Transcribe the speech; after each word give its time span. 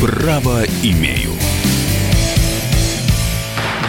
Право 0.00 0.64
имею. 0.82 1.49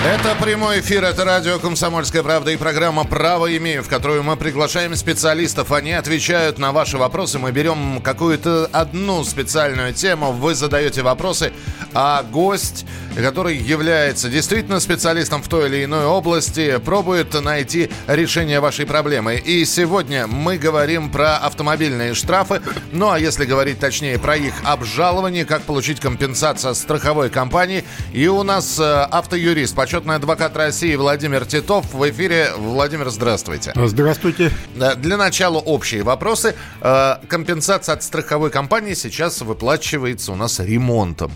Это 0.03 0.35
прямой 0.41 0.79
эфир, 0.79 1.03
это 1.03 1.23
радио 1.25 1.59
«Комсомольская 1.59 2.23
правда» 2.23 2.49
и 2.49 2.57
программа 2.57 3.05
«Право 3.05 3.55
имею», 3.57 3.83
в 3.83 3.87
которую 3.87 4.23
мы 4.23 4.35
приглашаем 4.35 4.95
специалистов. 4.95 5.71
Они 5.71 5.91
отвечают 5.91 6.57
на 6.57 6.71
ваши 6.71 6.97
вопросы. 6.97 7.37
Мы 7.37 7.51
берем 7.51 8.01
какую-то 8.01 8.67
одну 8.71 9.23
специальную 9.23 9.93
тему, 9.93 10.31
вы 10.31 10.55
задаете 10.55 11.03
вопросы, 11.03 11.53
а 11.93 12.23
гость, 12.23 12.87
который 13.15 13.55
является 13.55 14.27
действительно 14.27 14.79
специалистом 14.79 15.43
в 15.43 15.47
той 15.47 15.67
или 15.69 15.83
иной 15.83 16.05
области, 16.05 16.77
пробует 16.77 17.39
найти 17.39 17.91
решение 18.07 18.59
вашей 18.59 18.87
проблемы. 18.87 19.35
И 19.35 19.63
сегодня 19.65 20.25
мы 20.25 20.57
говорим 20.57 21.11
про 21.11 21.37
автомобильные 21.37 22.15
штрафы, 22.15 22.61
ну 22.91 23.11
а 23.11 23.19
если 23.19 23.45
говорить 23.45 23.77
точнее 23.77 24.17
про 24.17 24.35
их 24.35 24.55
обжалование, 24.63 25.45
как 25.45 25.61
получить 25.61 25.99
компенсацию 25.99 26.73
страховой 26.73 27.29
компании. 27.29 27.83
И 28.13 28.27
у 28.27 28.41
нас 28.41 28.79
э, 28.79 28.83
автоюрист, 28.83 29.75
почетный 29.91 30.15
адвокат 30.15 30.55
России 30.55 30.95
Владимир 30.95 31.45
Титов 31.45 31.93
в 31.93 32.09
эфире. 32.09 32.51
Владимир, 32.55 33.09
здравствуйте. 33.09 33.73
Здравствуйте. 33.75 34.49
Для 34.73 35.17
начала 35.17 35.57
общие 35.57 36.01
вопросы. 36.03 36.55
Э, 36.79 37.15
компенсация 37.27 37.95
от 37.95 38.01
страховой 38.01 38.51
компании 38.51 38.93
сейчас 38.93 39.41
выплачивается 39.41 40.31
у 40.31 40.35
нас 40.35 40.61
ремонтом. 40.61 41.33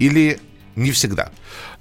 Или 0.00 0.40
не 0.74 0.90
всегда? 0.90 1.30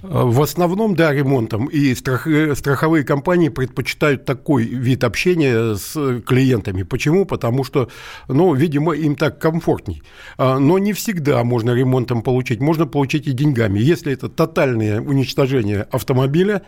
В 0.02 0.41
основном, 0.41 0.95
да, 0.95 1.13
ремонтом. 1.13 1.67
И 1.67 1.93
страх, 1.95 2.27
страховые 2.55 3.03
компании 3.03 3.49
предпочитают 3.49 4.25
такой 4.25 4.66
вид 4.66 5.03
общения 5.03 5.75
с 5.75 6.21
клиентами. 6.21 6.84
Почему? 6.84 7.25
Потому 7.25 7.63
что, 7.63 7.89
ну, 8.27 8.53
видимо, 8.53 8.94
им 8.94 9.16
так 9.16 9.39
комфортней. 9.39 10.02
А, 10.38 10.59
но 10.59 10.80
не 10.80 10.94
всегда 10.94 11.44
можно 11.44 11.72
ремонтом 11.72 12.22
получить. 12.22 12.59
Можно 12.59 12.88
получить 12.88 13.27
и 13.27 13.31
деньгами. 13.31 13.80
Если 13.80 14.14
это 14.14 14.30
тотальное 14.30 15.02
уничтожение 15.02 15.83
автомобиля, 15.92 16.64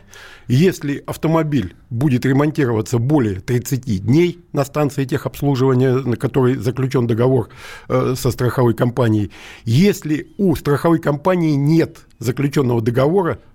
если 0.47 1.03
автомобиль 1.05 1.75
будет 1.89 2.25
ремонтироваться 2.25 2.97
более 2.97 3.39
30 3.39 4.03
дней 4.03 4.39
на 4.51 4.65
станции 4.65 5.05
техобслуживания, 5.05 5.93
на 5.93 6.17
которой 6.17 6.55
заключен 6.55 7.07
договор 7.07 7.49
э, 7.87 8.15
со 8.17 8.31
страховой 8.31 8.73
компанией, 8.73 9.31
если 9.65 10.27
у 10.37 10.55
страховой 10.55 10.99
компании 10.99 11.55
нет 11.55 12.05
заключенного 12.19 12.81
договора 12.81 12.92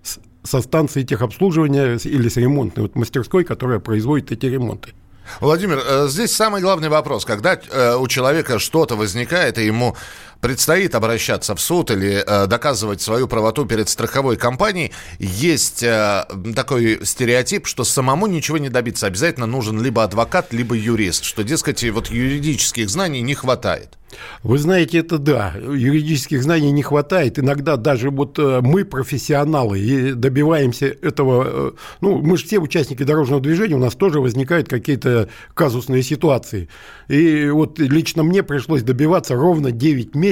с, 0.02 0.18
со 0.42 0.60
станцией 0.60 1.06
техобслуживания 1.06 1.98
или 2.04 2.28
с 2.28 2.36
ремонтной 2.36 2.82
вот 2.82 2.96
мастерской, 2.96 3.44
которая 3.44 3.78
производит 3.78 4.32
эти 4.32 4.46
ремонты. 4.46 4.92
Владимир, 5.40 5.80
э, 5.84 6.08
здесь 6.08 6.34
самый 6.34 6.62
главный 6.62 6.88
вопрос. 6.88 7.24
Когда 7.24 7.54
э, 7.54 7.96
у 7.96 8.08
человека 8.08 8.58
что-то 8.58 8.96
возникает, 8.96 9.58
и 9.58 9.66
ему 9.66 9.96
предстоит 10.40 10.94
обращаться 10.94 11.54
в 11.54 11.60
суд 11.60 11.90
или 11.90 12.22
э, 12.24 12.46
доказывать 12.46 13.00
свою 13.00 13.28
правоту 13.28 13.66
перед 13.66 13.88
страховой 13.88 14.36
компанией, 14.36 14.92
есть 15.18 15.82
э, 15.82 16.24
такой 16.54 17.00
стереотип, 17.04 17.66
что 17.66 17.84
самому 17.84 18.26
ничего 18.26 18.58
не 18.58 18.68
добиться. 18.68 19.06
Обязательно 19.06 19.46
нужен 19.46 19.82
либо 19.82 20.04
адвокат, 20.04 20.52
либо 20.52 20.76
юрист, 20.76 21.24
что, 21.24 21.42
дескать, 21.42 21.84
вот 21.90 22.10
юридических 22.10 22.88
знаний 22.88 23.20
не 23.20 23.34
хватает. 23.34 23.98
Вы 24.42 24.58
знаете, 24.58 24.98
это 24.98 25.18
да, 25.18 25.54
юридических 25.56 26.42
знаний 26.42 26.70
не 26.70 26.82
хватает. 26.82 27.38
Иногда 27.38 27.76
даже 27.76 28.10
вот 28.10 28.38
э, 28.38 28.60
мы, 28.62 28.84
профессионалы, 28.84 29.78
и 29.78 30.12
добиваемся 30.12 30.86
этого, 30.86 31.74
ну, 32.00 32.18
мы 32.22 32.36
же 32.36 32.46
все 32.46 32.58
участники 32.58 33.02
дорожного 33.02 33.42
движения, 33.42 33.74
у 33.74 33.80
нас 33.80 33.94
тоже 33.94 34.20
возникают 34.20 34.68
какие-то 34.68 35.28
казусные 35.54 36.02
ситуации. 36.02 36.68
И 37.08 37.48
вот 37.48 37.78
лично 37.78 38.22
мне 38.22 38.42
пришлось 38.42 38.82
добиваться 38.82 39.34
ровно 39.34 39.72
9 39.72 40.14
месяцев, 40.14 40.27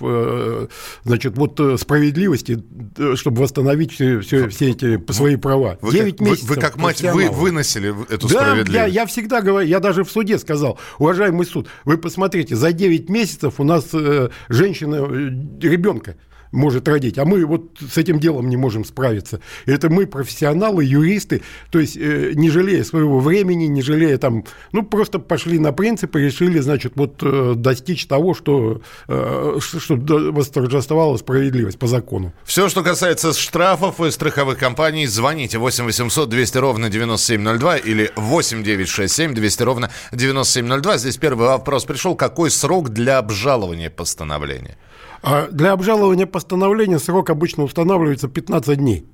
э, 0.00 0.66
значит, 1.04 1.36
вот 1.36 1.60
справедливости, 1.78 2.62
чтобы 3.14 3.42
восстановить 3.42 3.92
все, 3.92 4.20
все, 4.20 4.48
эти 4.70 5.12
свои 5.12 5.36
права. 5.36 5.78
Вы 5.80 5.92
9 5.92 6.16
как, 6.16 6.20
месяцев. 6.26 6.48
Вы, 6.48 6.54
вы 6.54 6.60
как 6.60 6.76
мать 6.76 7.02
вы 7.02 7.28
выносили 7.30 7.94
эту 8.12 8.28
да, 8.28 8.40
справедливость? 8.40 8.72
Я, 8.72 8.86
я 8.86 9.06
всегда 9.06 9.40
говорю, 9.40 9.66
я 9.66 9.80
даже 9.80 10.04
в 10.04 10.10
суде 10.10 10.38
сказал, 10.38 10.78
уважаемый 10.98 11.46
суд, 11.46 11.68
вы 11.84 11.98
посмотрите, 11.98 12.56
за 12.56 12.72
9 12.72 13.08
месяцев 13.08 13.28
месяцев 13.28 13.60
у 13.60 13.64
нас 13.64 13.88
э, 13.92 14.30
женщина 14.48 14.96
э, 14.96 15.66
ребенка 15.66 16.16
может 16.52 16.88
родить, 16.88 17.18
а 17.18 17.24
мы 17.24 17.44
вот 17.44 17.78
с 17.80 17.96
этим 17.98 18.18
делом 18.18 18.48
не 18.48 18.56
можем 18.56 18.84
справиться. 18.84 19.40
Это 19.66 19.90
мы 19.90 20.06
профессионалы, 20.06 20.84
юристы, 20.84 21.42
то 21.70 21.78
есть 21.78 21.96
э, 21.96 22.32
не 22.34 22.50
жалея 22.50 22.84
своего 22.84 23.20
времени, 23.20 23.64
не 23.64 23.82
жалея 23.82 24.18
там, 24.18 24.44
ну 24.72 24.82
просто 24.82 25.18
пошли 25.18 25.58
на 25.58 25.72
принципы, 25.72 26.20
решили, 26.20 26.58
значит, 26.60 26.92
вот 26.96 27.22
э, 27.22 27.54
достичь 27.56 28.06
того, 28.06 28.34
что 28.34 28.80
э, 29.08 29.58
чтобы 29.60 30.32
восторжествовала 30.32 31.16
справедливость 31.16 31.78
по 31.78 31.86
закону. 31.86 32.32
Все, 32.44 32.68
что 32.68 32.82
касается 32.82 33.32
штрафов 33.32 34.00
и 34.00 34.10
страховых 34.10 34.58
компаний, 34.58 35.06
звоните 35.06 35.58
8 35.58 35.84
800 35.84 36.28
200 36.28 36.58
ровно 36.58 36.90
9702 36.90 37.76
или 37.78 38.10
8 38.16 38.62
967 38.62 39.34
200 39.34 39.62
ровно 39.62 39.90
9702. 40.12 40.98
Здесь 40.98 41.16
первый 41.16 41.48
вопрос 41.48 41.84
пришел. 41.84 42.14
Какой 42.14 42.50
срок 42.50 42.90
для 42.90 43.18
обжалования 43.18 43.90
постановления? 43.90 44.76
А 45.22 45.48
для 45.48 45.72
обжалования 45.72 46.26
постановления 46.26 46.98
срок 46.98 47.30
обычно 47.30 47.64
устанавливается 47.64 48.28
15 48.28 48.78
дней. 48.78 49.06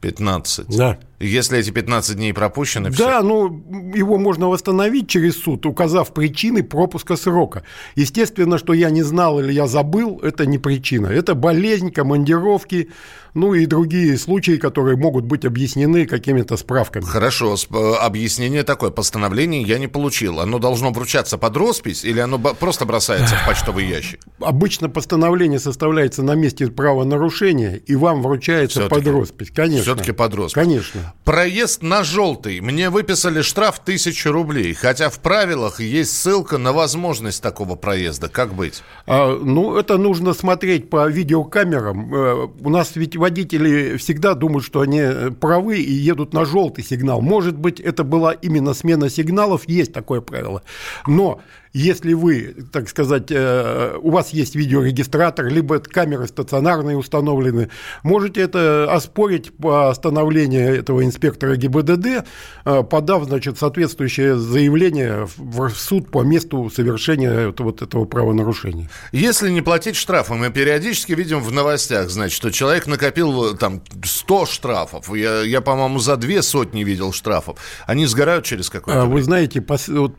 15? 0.00 0.76
Да. 0.76 0.98
Если 1.26 1.58
эти 1.58 1.70
15 1.70 2.16
дней 2.16 2.32
пропущены, 2.32 2.90
все? 2.90 3.06
Да, 3.06 3.22
ну, 3.22 3.64
его 3.94 4.18
можно 4.18 4.48
восстановить 4.48 5.08
через 5.08 5.36
суд, 5.42 5.64
указав 5.66 6.12
причины 6.12 6.62
пропуска 6.62 7.16
срока. 7.16 7.62
Естественно, 7.94 8.58
что 8.58 8.72
я 8.72 8.90
не 8.90 9.02
знал 9.02 9.40
или 9.40 9.52
я 9.52 9.66
забыл, 9.66 10.20
это 10.22 10.46
не 10.46 10.58
причина. 10.58 11.06
Это 11.06 11.34
болезнь, 11.34 11.90
командировки, 11.90 12.90
ну 13.34 13.54
и 13.54 13.66
другие 13.66 14.16
случаи, 14.18 14.56
которые 14.56 14.96
могут 14.96 15.24
быть 15.24 15.44
объяснены 15.44 16.06
какими-то 16.06 16.56
справками. 16.56 17.04
Хорошо, 17.04 17.56
объяснение 18.00 18.62
такое. 18.62 18.90
Постановление 18.90 19.62
я 19.62 19.78
не 19.78 19.88
получил. 19.88 20.40
Оно 20.40 20.58
должно 20.58 20.90
вручаться 20.90 21.38
под 21.38 21.56
роспись 21.56 22.04
или 22.04 22.20
оно 22.20 22.38
просто 22.38 22.84
бросается 22.84 23.36
в 23.36 23.46
почтовый 23.46 23.86
ящик? 23.86 24.20
Обычно 24.40 24.88
постановление 24.88 25.58
составляется 25.58 26.22
на 26.22 26.34
месте 26.34 26.68
правонарушения, 26.68 27.76
и 27.76 27.94
вам 27.96 28.22
вручается 28.22 28.88
под 28.88 29.06
роспись. 29.06 29.50
Конечно. 29.50 29.82
Все-таки 29.82 30.12
под 30.12 30.34
роспись. 30.34 30.54
Конечно. 30.54 31.13
Проезд 31.24 31.82
на 31.82 32.04
желтый. 32.04 32.60
Мне 32.60 32.90
выписали 32.90 33.40
штраф 33.40 33.78
1000 33.82 34.30
рублей. 34.30 34.74
Хотя 34.74 35.08
в 35.08 35.20
правилах 35.20 35.80
есть 35.80 36.12
ссылка 36.12 36.58
на 36.58 36.72
возможность 36.72 37.42
такого 37.42 37.76
проезда. 37.76 38.28
Как 38.28 38.52
быть? 38.52 38.82
А, 39.06 39.34
ну, 39.34 39.76
это 39.76 39.96
нужно 39.96 40.34
смотреть 40.34 40.90
по 40.90 41.08
видеокамерам. 41.08 42.14
Э, 42.14 42.48
у 42.60 42.68
нас 42.68 42.96
ведь 42.96 43.16
водители 43.16 43.96
всегда 43.96 44.34
думают, 44.34 44.66
что 44.66 44.80
они 44.80 45.00
э, 45.00 45.30
правы 45.30 45.78
и 45.78 45.92
едут 45.92 46.34
на 46.34 46.44
желтый 46.44 46.84
сигнал. 46.84 47.22
Может 47.22 47.56
быть, 47.56 47.80
это 47.80 48.04
была 48.04 48.32
именно 48.32 48.74
смена 48.74 49.08
сигналов, 49.08 49.66
есть 49.66 49.94
такое 49.94 50.20
правило. 50.20 50.62
Но 51.06 51.40
если 51.74 52.12
вы, 52.12 52.54
так 52.70 52.88
сказать, 52.88 53.30
э, 53.30 53.98
у 54.00 54.10
вас 54.10 54.30
есть 54.30 54.54
видеорегистратор, 54.54 55.48
либо 55.48 55.80
камеры 55.80 56.28
стационарные 56.28 56.96
установлены, 56.96 57.68
можете 58.04 58.42
это 58.42 58.86
оспорить 58.88 59.52
по 59.56 59.90
остановлению 59.90 60.78
этого 60.78 61.04
инспектора 61.04 61.56
ГИБДД, 61.56 62.24
э, 62.64 62.82
подав, 62.84 63.24
значит, 63.24 63.58
соответствующее 63.58 64.36
заявление 64.36 65.26
в 65.36 65.70
суд 65.70 66.12
по 66.12 66.22
месту 66.22 66.70
совершения 66.70 67.52
вот 67.58 67.82
этого 67.82 68.04
правонарушения. 68.04 68.88
Если 69.10 69.50
не 69.50 69.60
платить 69.60 69.96
штрафы, 69.96 70.34
мы 70.34 70.50
периодически 70.50 71.12
видим 71.12 71.40
в 71.40 71.50
новостях, 71.50 72.08
значит, 72.08 72.36
что 72.36 72.52
человек 72.52 72.86
накопил 72.86 73.56
там 73.56 73.82
100 74.04 74.46
штрафов. 74.46 75.12
Я, 75.12 75.40
я 75.40 75.60
по-моему, 75.60 75.98
за 75.98 76.16
две 76.16 76.42
сотни 76.42 76.84
видел 76.84 77.12
штрафов. 77.12 77.58
Они 77.84 78.06
сгорают 78.06 78.44
через 78.44 78.70
какое-то 78.70 79.00
а, 79.00 79.04
время. 79.06 79.16
Вы 79.16 79.22
знаете, 79.24 79.60
пос... 79.60 79.88
вот, 79.88 80.14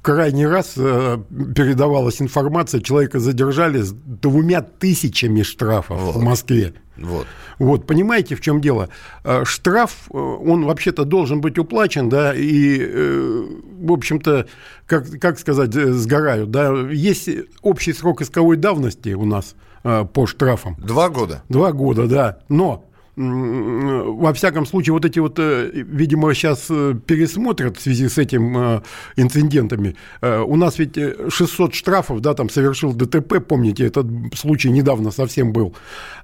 крайний 0.00 0.46
раз 0.46 0.74
э, 0.76 0.91
Э, 0.91 0.91
передавалась 1.54 2.20
информация, 2.20 2.80
человека 2.80 3.18
задержали 3.20 3.80
с 3.80 3.92
двумя 3.92 4.62
тысячами 4.62 5.42
штрафов 5.42 6.00
вот. 6.00 6.16
в 6.16 6.22
Москве. 6.22 6.74
Вот. 6.96 7.26
вот, 7.58 7.86
понимаете, 7.86 8.34
в 8.34 8.40
чем 8.40 8.60
дело? 8.60 8.88
Э, 9.24 9.44
штраф, 9.44 10.08
э, 10.12 10.16
он 10.16 10.66
вообще-то 10.66 11.04
должен 11.04 11.40
быть 11.40 11.58
уплачен, 11.58 12.08
да, 12.08 12.34
и, 12.34 12.78
в 13.80 13.92
общем-то, 13.92 14.46
как, 14.86 15.10
как 15.18 15.38
сказать, 15.38 15.72
сгорают, 15.72 16.50
да. 16.50 16.70
Есть 16.90 17.28
общий 17.62 17.92
срок 17.92 18.20
исковой 18.20 18.56
давности 18.56 19.14
у 19.14 19.24
нас 19.24 19.54
по 19.82 20.26
штрафам. 20.26 20.76
Два 20.78 21.08
года? 21.08 21.42
Два 21.48 21.72
года, 21.72 22.06
да. 22.06 22.38
Но 22.48 22.84
во 23.14 24.32
всяком 24.32 24.64
случае, 24.64 24.94
вот 24.94 25.04
эти 25.04 25.18
вот, 25.18 25.38
э, 25.38 25.70
видимо, 25.74 26.32
сейчас 26.32 26.66
э, 26.70 26.94
пересмотрят 27.06 27.76
в 27.76 27.82
связи 27.82 28.08
с 28.08 28.16
этим 28.16 28.56
э, 28.56 28.82
инцидентами. 29.16 29.96
У 30.22 30.56
нас 30.56 30.78
ведь 30.78 30.98
600 31.28 31.74
штрафов, 31.74 32.20
да, 32.20 32.32
там 32.34 32.48
совершил 32.48 32.94
ДТП, 32.94 33.40
помните, 33.46 33.86
этот 33.86 34.06
случай 34.34 34.70
недавно 34.70 35.10
совсем 35.10 35.52
был. 35.52 35.74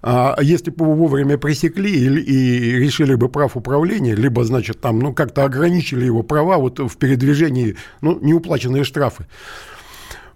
А 0.03 0.37
если 0.41 0.71
бы 0.71 0.85
его 0.85 0.95
вовремя 0.95 1.37
пресекли 1.37 1.93
и, 1.93 2.07
и 2.07 2.79
решили 2.79 3.17
бы 3.17 3.29
прав 3.29 3.57
управления, 3.57 4.15
либо, 4.15 4.45
значит, 4.45 4.81
там, 4.81 4.99
ну, 4.99 5.13
как-то 5.13 5.45
ограничили 5.45 6.07
его 6.07 6.23
права 6.23 6.57
вот 6.57 6.79
в 6.79 6.97
передвижении, 6.97 7.77
ну, 8.01 8.19
неуплаченные 8.21 8.85
штрафы, 8.85 9.27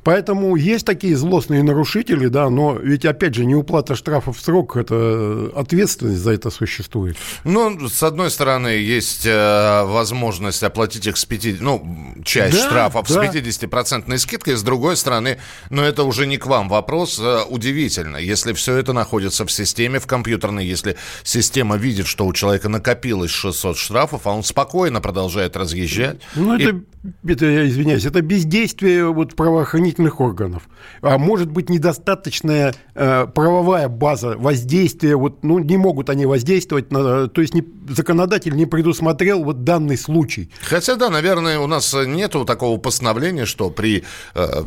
Поэтому 0.05 0.57
есть 0.57 0.85
такие 0.85 1.17
злостные 1.17 1.63
нарушители, 1.63 2.27
да, 2.27 2.51
но 2.51 2.75
ведь, 2.75 3.05
опять 3.05 3.35
же, 3.35 3.45
неуплата 3.45 3.95
штрафов 3.95 4.39
в 4.39 4.41
срок, 4.41 4.77
это 4.77 5.51
ответственность 5.55 6.21
за 6.21 6.33
это 6.33 6.51
существует. 6.51 7.17
Ну, 7.45 7.89
с 7.89 8.03
одной 8.03 8.31
стороны, 8.31 8.69
есть 8.69 9.27
э, 9.27 9.85
возможность 9.85 10.63
оплатить 10.63 11.07
их 11.07 11.17
с 11.17 11.25
50, 11.25 11.61
ну, 11.61 12.15
часть 12.25 12.57
да, 12.57 12.67
штрафов 12.67 13.09
да. 13.09 13.15
с 13.15 13.35
50% 13.35 14.19
скидкой, 14.19 14.57
с 14.57 14.63
другой 14.63 14.97
стороны, 14.97 15.39
но 15.71 15.85
это 15.85 16.03
уже 16.03 16.27
не 16.27 16.37
к 16.37 16.47
вам 16.47 16.69
вопрос, 16.69 17.21
э, 17.21 17.43
удивительно, 17.49 18.17
если 18.17 18.53
все 18.55 18.77
это 18.77 18.93
находится 18.93 19.47
в 19.47 19.53
системе, 19.53 20.01
в 20.01 20.07
компьютерной, 20.07 20.67
если 20.67 20.97
система 21.23 21.77
видит, 21.77 22.07
что 22.07 22.27
у 22.27 22.33
человека 22.33 22.69
накопилось 22.69 23.31
600 23.31 23.77
штрафов, 23.77 24.27
а 24.27 24.31
он 24.31 24.43
спокойно 24.43 25.01
продолжает 25.01 25.57
разъезжать. 25.57 26.21
Ну, 26.35 26.57
это, 26.57 26.81
это, 27.27 27.47
я 27.47 27.67
извиняюсь, 27.67 28.05
это 28.05 28.23
бездействие 28.23 29.13
вот 29.13 29.35
правоохранительных 29.35 30.21
органов. 30.21 30.69
А 31.01 31.19
может 31.19 31.51
быть, 31.51 31.69
недостаточная 31.69 32.75
э, 32.95 33.27
правовая 33.27 33.89
база 33.89 34.37
воздействия, 34.37 35.17
вот, 35.17 35.43
ну, 35.43 35.59
не 35.59 35.77
могут 35.77 36.11
они 36.11 36.27
воздействовать, 36.27 36.93
на, 36.93 37.29
то 37.29 37.41
есть 37.41 37.55
не, 37.55 37.65
законодатель 37.89 38.55
не 38.55 38.67
предусмотрел 38.67 39.43
вот 39.43 39.65
данный 39.65 39.99
случай. 39.99 40.51
Хотя, 40.63 40.97
да, 40.97 41.11
наверное, 41.11 41.59
у 41.59 41.67
нас 41.67 41.93
нету 42.07 42.45
такого 42.45 42.79
постановления, 42.79 43.47
что 43.47 43.71
при 43.71 44.05
э, 44.35 44.63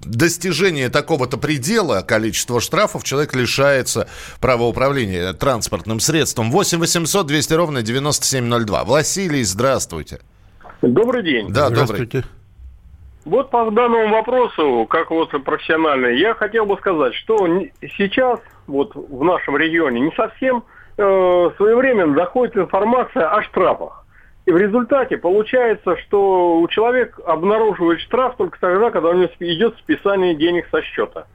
достижения 0.00 0.88
такого-то 0.88 1.36
предела 1.36 2.02
количества 2.02 2.60
штрафов 2.60 3.04
человек 3.04 3.34
лишается 3.34 4.08
права 4.40 4.64
управления 4.64 5.32
транспортным 5.34 6.00
средством. 6.00 6.50
8 6.50 6.78
800 6.78 7.26
200 7.26 7.52
ровно 7.52 7.82
9702. 7.82 8.84
Василий, 8.84 9.44
здравствуйте. 9.44 10.20
Добрый 10.82 11.22
день. 11.22 11.52
Да, 11.52 11.68
здравствуйте. 11.68 12.18
Добрый. 12.18 12.30
Вот 13.26 13.50
по 13.50 13.70
данному 13.70 14.08
вопросу, 14.08 14.86
как 14.88 15.10
вот 15.10 15.30
профессиональный, 15.44 16.18
я 16.18 16.34
хотел 16.34 16.64
бы 16.64 16.76
сказать, 16.78 17.14
что 17.14 17.36
сейчас 17.96 18.40
вот 18.66 18.94
в 18.94 19.22
нашем 19.22 19.58
регионе 19.58 20.00
не 20.00 20.12
совсем 20.12 20.64
э, 20.96 21.50
своевременно 21.56 22.14
доходит 22.14 22.56
информация 22.56 23.30
о 23.30 23.42
штрафах. 23.42 24.06
И 24.46 24.52
в 24.52 24.56
результате 24.56 25.18
получается, 25.18 25.96
что 25.98 26.58
у 26.58 26.68
человека 26.68 27.22
обнаруживает 27.26 28.00
штраф 28.00 28.36
только 28.36 28.58
тогда, 28.58 28.90
когда 28.90 29.10
у 29.10 29.12
него 29.12 29.30
идет 29.38 29.76
списание 29.78 30.34
денег 30.34 30.66
со 30.70 30.80
счета. 30.82 31.26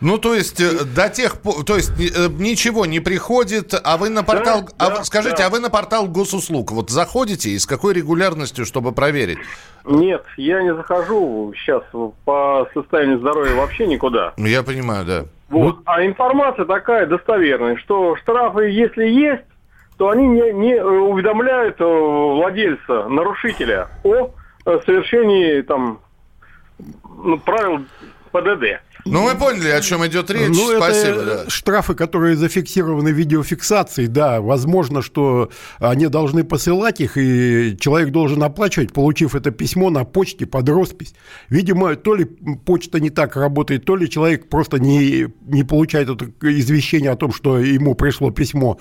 Ну, 0.00 0.18
то 0.18 0.34
есть, 0.34 0.60
э, 0.60 0.84
до 0.84 1.08
тех 1.08 1.40
пор, 1.40 1.64
то 1.64 1.76
есть, 1.76 1.90
э, 1.98 2.28
ничего 2.38 2.86
не 2.86 3.00
приходит, 3.00 3.74
а 3.82 3.96
вы 3.96 4.10
на 4.10 4.22
портал, 4.22 4.62
да, 4.62 4.86
а, 4.86 4.90
да, 4.90 5.04
скажите, 5.04 5.38
да. 5.38 5.46
а 5.46 5.50
вы 5.50 5.60
на 5.60 5.70
портал 5.70 6.06
госуслуг 6.06 6.72
вот 6.72 6.90
заходите 6.90 7.50
и 7.50 7.58
с 7.58 7.66
какой 7.66 7.94
регулярностью, 7.94 8.66
чтобы 8.66 8.92
проверить? 8.92 9.38
Нет, 9.84 10.24
я 10.36 10.62
не 10.62 10.74
захожу 10.74 11.52
сейчас 11.56 11.82
по 12.24 12.68
состоянию 12.74 13.18
здоровья 13.18 13.54
вообще 13.54 13.86
никуда. 13.86 14.34
Ну, 14.36 14.46
я 14.46 14.62
понимаю, 14.62 15.04
да. 15.04 15.24
Вот. 15.48 15.78
А 15.84 16.04
информация 16.04 16.64
такая 16.64 17.06
достоверная, 17.06 17.76
что 17.76 18.16
штрафы, 18.16 18.70
если 18.70 19.04
есть, 19.04 19.44
то 19.96 20.10
они 20.10 20.26
не, 20.26 20.52
не 20.52 20.74
э, 20.74 20.84
уведомляют 20.84 21.76
владельца, 21.78 23.08
нарушителя 23.08 23.88
о 24.04 24.32
совершении 24.84 25.62
там 25.62 26.00
ну, 27.22 27.38
правил 27.38 27.84
ПДД. 28.36 28.80
Ну, 29.04 29.22
мы 29.22 29.36
поняли, 29.36 29.68
о 29.68 29.80
чем 29.80 30.04
идет 30.06 30.30
речь. 30.30 30.48
Ну, 30.48 30.76
Спасибо. 30.76 31.20
Это 31.20 31.44
да. 31.44 31.50
штрафы, 31.50 31.94
которые 31.94 32.36
зафиксированы 32.36 33.10
видеофиксацией, 33.10 34.08
да, 34.08 34.40
возможно, 34.40 35.00
что 35.00 35.50
они 35.78 36.08
должны 36.08 36.42
посылать 36.42 37.00
их, 37.00 37.16
и 37.16 37.76
человек 37.78 38.10
должен 38.10 38.42
оплачивать, 38.42 38.92
получив 38.92 39.34
это 39.34 39.52
письмо 39.52 39.90
на 39.90 40.04
почте 40.04 40.46
под 40.46 40.68
роспись. 40.68 41.14
Видимо, 41.48 41.94
то 41.94 42.14
ли 42.14 42.24
почта 42.24 42.98
не 42.98 43.10
так 43.10 43.36
работает, 43.36 43.84
то 43.84 43.94
ли 43.94 44.10
человек 44.10 44.48
просто 44.48 44.78
не, 44.78 45.28
не 45.46 45.62
получает 45.62 46.08
это 46.08 46.26
извещение 46.42 47.10
о 47.10 47.16
том, 47.16 47.32
что 47.32 47.58
ему 47.58 47.94
пришло 47.94 48.30
письмо. 48.32 48.78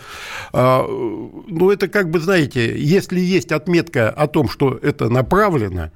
А, 0.53 0.85
ну, 0.87 1.69
это 1.69 1.87
как 1.87 2.09
бы, 2.09 2.19
знаете, 2.19 2.75
если 2.77 3.19
есть 3.19 3.51
отметка 3.51 4.09
о 4.09 4.27
том, 4.27 4.49
что 4.49 4.79
это 4.81 5.09
направлено, 5.09 5.91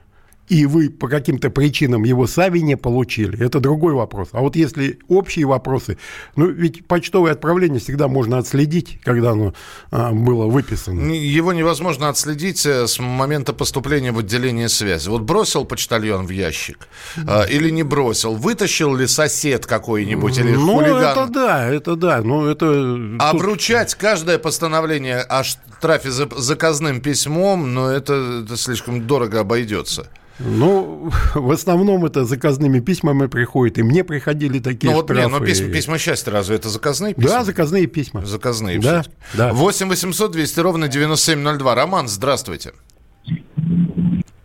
и 0.50 0.66
вы 0.66 0.90
по 0.90 1.08
каким-то 1.08 1.52
причинам 1.52 2.04
его 2.04 2.28
сами 2.28 2.60
не 2.60 2.76
получили, 2.76 3.40
это 3.46 3.60
другой 3.60 3.94
вопрос. 3.94 4.30
А 4.32 4.42
вот 4.42 4.56
если 4.56 5.00
общие 5.08 5.46
вопросы, 5.46 5.98
ну 6.36 6.48
ведь 6.48 6.86
почтовое 6.88 7.32
отправление 7.32 7.80
всегда 7.80 8.08
можно 8.08 8.40
отследить, 8.40 9.00
когда 9.04 9.32
оно 9.32 9.54
а, 9.92 10.12
было 10.12 10.48
выписано. 10.48 11.12
Его 11.12 11.54
невозможно 11.54 12.10
отследить 12.10 12.66
э, 12.66 12.88
с 12.88 13.00
момента 13.00 13.54
поступления 13.54 14.12
в 14.12 14.20
отделение 14.20 14.70
связи. 14.70 15.08
Вот 15.08 15.22
бросил 15.22 15.66
почтальон 15.66 16.26
в 16.26 16.32
ящик 16.32 16.88
а, 17.28 17.44
или 17.44 17.70
не 17.70 17.84
бросил, 17.84 18.34
вытащил 18.36 18.96
ли 18.96 19.06
сосед 19.06 19.68
какой-нибудь 19.68 20.38
или 20.40 20.56
ну, 20.56 20.78
хулиган? 20.78 21.04
это 21.04 21.28
да, 21.28 21.68
это 21.68 21.96
да. 21.96 22.22
Ну, 22.24 22.48
это... 22.48 22.98
Обручать 23.20 23.94
каждое 23.94 24.40
постановление 24.40 25.20
о 25.20 25.44
штрафе 25.44 26.10
заказным 26.10 27.02
письмом, 27.02 27.76
но 27.76 27.92
это, 27.92 28.42
это 28.44 28.58
слишком 28.58 29.06
дорого 29.06 29.42
обойдется. 29.42 30.10
Ну, 30.40 31.12
в 31.36 31.52
основном 31.52 32.06
это 32.06 32.26
заказными 32.26 32.80
письмами 32.80 33.28
приходит. 33.28 33.78
И 33.78 33.84
мне 33.84 34.04
приходили 34.04 34.60
такие 34.60 34.94
ну, 34.94 35.02
штрафы. 35.02 35.22
Вот, 35.22 35.32
не, 35.32 35.40
но 35.40 35.46
письма, 35.46 35.70
письма 35.70 35.98
счастья 35.98 36.32
разве 36.32 36.56
это 36.56 36.70
заказные 36.70 37.14
письма? 37.14 37.30
Да, 37.30 37.44
заказные 37.44 37.88
письма. 37.88 38.26
Заказные 38.26 38.80
да, 38.80 39.04
да. 39.34 39.54
8 39.54 39.90
800 39.90 40.32
200 40.32 40.60
ровно 40.60 40.88
9702. 40.88 41.76
Роман, 41.76 42.08
здравствуйте. 42.08 42.74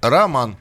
Роман. 0.02 0.56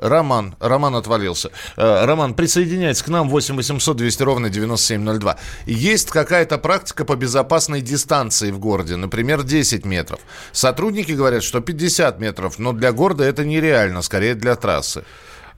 Роман, 0.00 0.54
Роман 0.60 0.94
отвалился. 0.94 1.50
Э, 1.76 2.04
Роман, 2.04 2.34
присоединяйтесь 2.34 3.02
к 3.02 3.08
нам 3.08 3.28
8 3.28 3.56
800 3.56 3.96
200 3.96 4.22
ровно 4.22 4.50
9702. 4.50 5.36
Есть 5.66 6.10
какая-то 6.10 6.58
практика 6.58 7.04
по 7.04 7.16
безопасной 7.16 7.80
дистанции 7.80 8.50
в 8.50 8.58
городе, 8.58 8.96
например, 8.96 9.42
10 9.42 9.84
метров. 9.84 10.20
Сотрудники 10.52 11.12
говорят, 11.12 11.42
что 11.42 11.60
50 11.60 12.20
метров, 12.20 12.58
но 12.58 12.72
для 12.72 12.92
города 12.92 13.24
это 13.24 13.44
нереально, 13.44 14.02
скорее 14.02 14.34
для 14.34 14.54
трассы. 14.56 15.04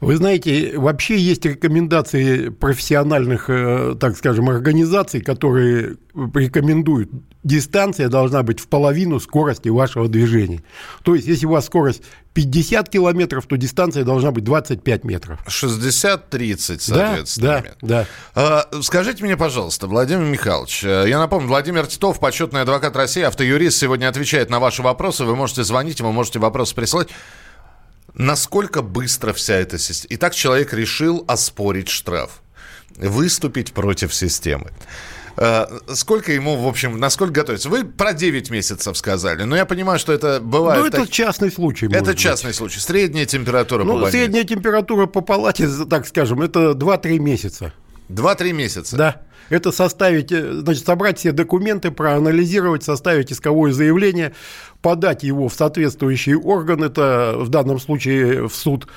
Вы 0.01 0.17
знаете, 0.17 0.79
вообще 0.79 1.19
есть 1.19 1.45
рекомендации 1.45 2.49
профессиональных, 2.49 3.51
э, 3.51 3.95
так 4.01 4.17
скажем, 4.17 4.49
организаций, 4.49 5.21
которые 5.21 5.97
рекомендуют, 6.15 7.11
дистанция 7.43 8.09
должна 8.09 8.43
быть 8.43 8.61
в 8.61 8.69
половину 8.69 9.21
скорости 9.21 9.69
вашего 9.69 10.09
движения. 10.09 10.63
То 11.03 11.15
есть, 11.15 11.27
если 11.27 11.47
у 11.47 11.51
вас 11.51 11.67
скорость 11.67 12.03
50 12.35 12.89
километров, 12.89 13.47
то 13.47 13.57
дистанция 13.57 14.05
должна 14.05 14.31
быть 14.31 14.45
25 14.45 15.05
метров. 15.05 15.41
60-30, 15.47 16.79
соответственно. 16.81 17.65
Да, 17.83 18.07
да, 18.35 18.67
да. 18.73 18.83
Скажите 18.83 19.25
мне, 19.25 19.37
пожалуйста, 19.37 19.87
Владимир 19.87 20.25
Михайлович, 20.25 20.85
э, 20.85 21.07
я 21.09 21.19
напомню, 21.19 21.49
Владимир 21.49 21.87
Титов, 21.87 22.21
почетный 22.21 22.63
адвокат 22.63 22.95
России, 22.95 23.23
автоюрист, 23.23 23.79
сегодня 23.79 24.09
отвечает 24.09 24.51
на 24.51 24.61
ваши 24.61 24.83
вопросы. 24.83 25.25
Вы 25.25 25.35
можете 25.35 25.65
звонить, 25.65 26.01
вы 26.01 26.13
можете 26.13 26.39
вопросы 26.39 26.75
прислать. 26.75 27.09
Насколько 28.15 28.83
быстро 28.83 29.33
вся 29.33 29.55
эта 29.55 29.79
система... 29.79 30.15
Итак, 30.15 30.35
человек 30.35 30.73
решил 30.73 31.25
оспорить 31.27 31.89
штраф, 31.89 32.43
выступить 32.97 33.73
против 33.73 34.15
системы. 34.15 34.71
Э, 35.41 35.67
сколько 35.95 36.33
ему, 36.33 36.57
в 36.57 36.69
общем, 36.69 36.99
насколько 36.99 37.33
готовится? 37.33 37.71
Вы 37.71 37.85
про 37.85 38.13
9 38.13 38.51
месяцев 38.51 38.95
сказали, 38.95 39.45
но 39.45 39.57
я 39.57 39.65
понимаю, 39.65 39.99
что 39.99 40.13
это 40.13 40.39
бывает... 40.39 40.83
Ну, 40.83 40.87
это 40.87 40.99
так... 40.99 41.09
частный 41.09 41.51
случай. 41.51 41.89
Это 41.91 42.15
частный 42.15 42.51
быть. 42.51 42.57
случай. 42.57 42.79
Средняя 42.79 43.25
температура 43.25 43.85
ну, 43.85 43.99
по 43.99 44.11
Средняя 44.11 44.45
температура 44.45 45.07
по 45.07 45.23
палате, 45.23 45.67
так 45.89 46.07
скажем, 46.07 46.43
это 46.43 46.73
2-3 46.73 47.19
месяца. 47.19 47.73
2-3 48.11 48.53
месяца? 48.53 48.97
Да. 48.99 49.23
Это 49.49 49.73
составить, 49.73 50.31
э, 50.31 50.61
значит, 50.61 50.85
собрать 50.85 51.19
все 51.19 51.33
документы, 51.33 51.91
проанализировать, 51.91 52.85
составить 52.85 53.33
исковое 53.33 53.73
заявление, 53.73 54.35
подать 54.83 55.23
его 55.23 55.49
в 55.49 55.55
соответствующий 55.55 56.35
орган, 56.35 56.85
это 56.85 57.35
в 57.39 57.49
данном 57.49 57.81
случае 57.81 58.47
в 58.47 58.55
суд, 58.55 58.89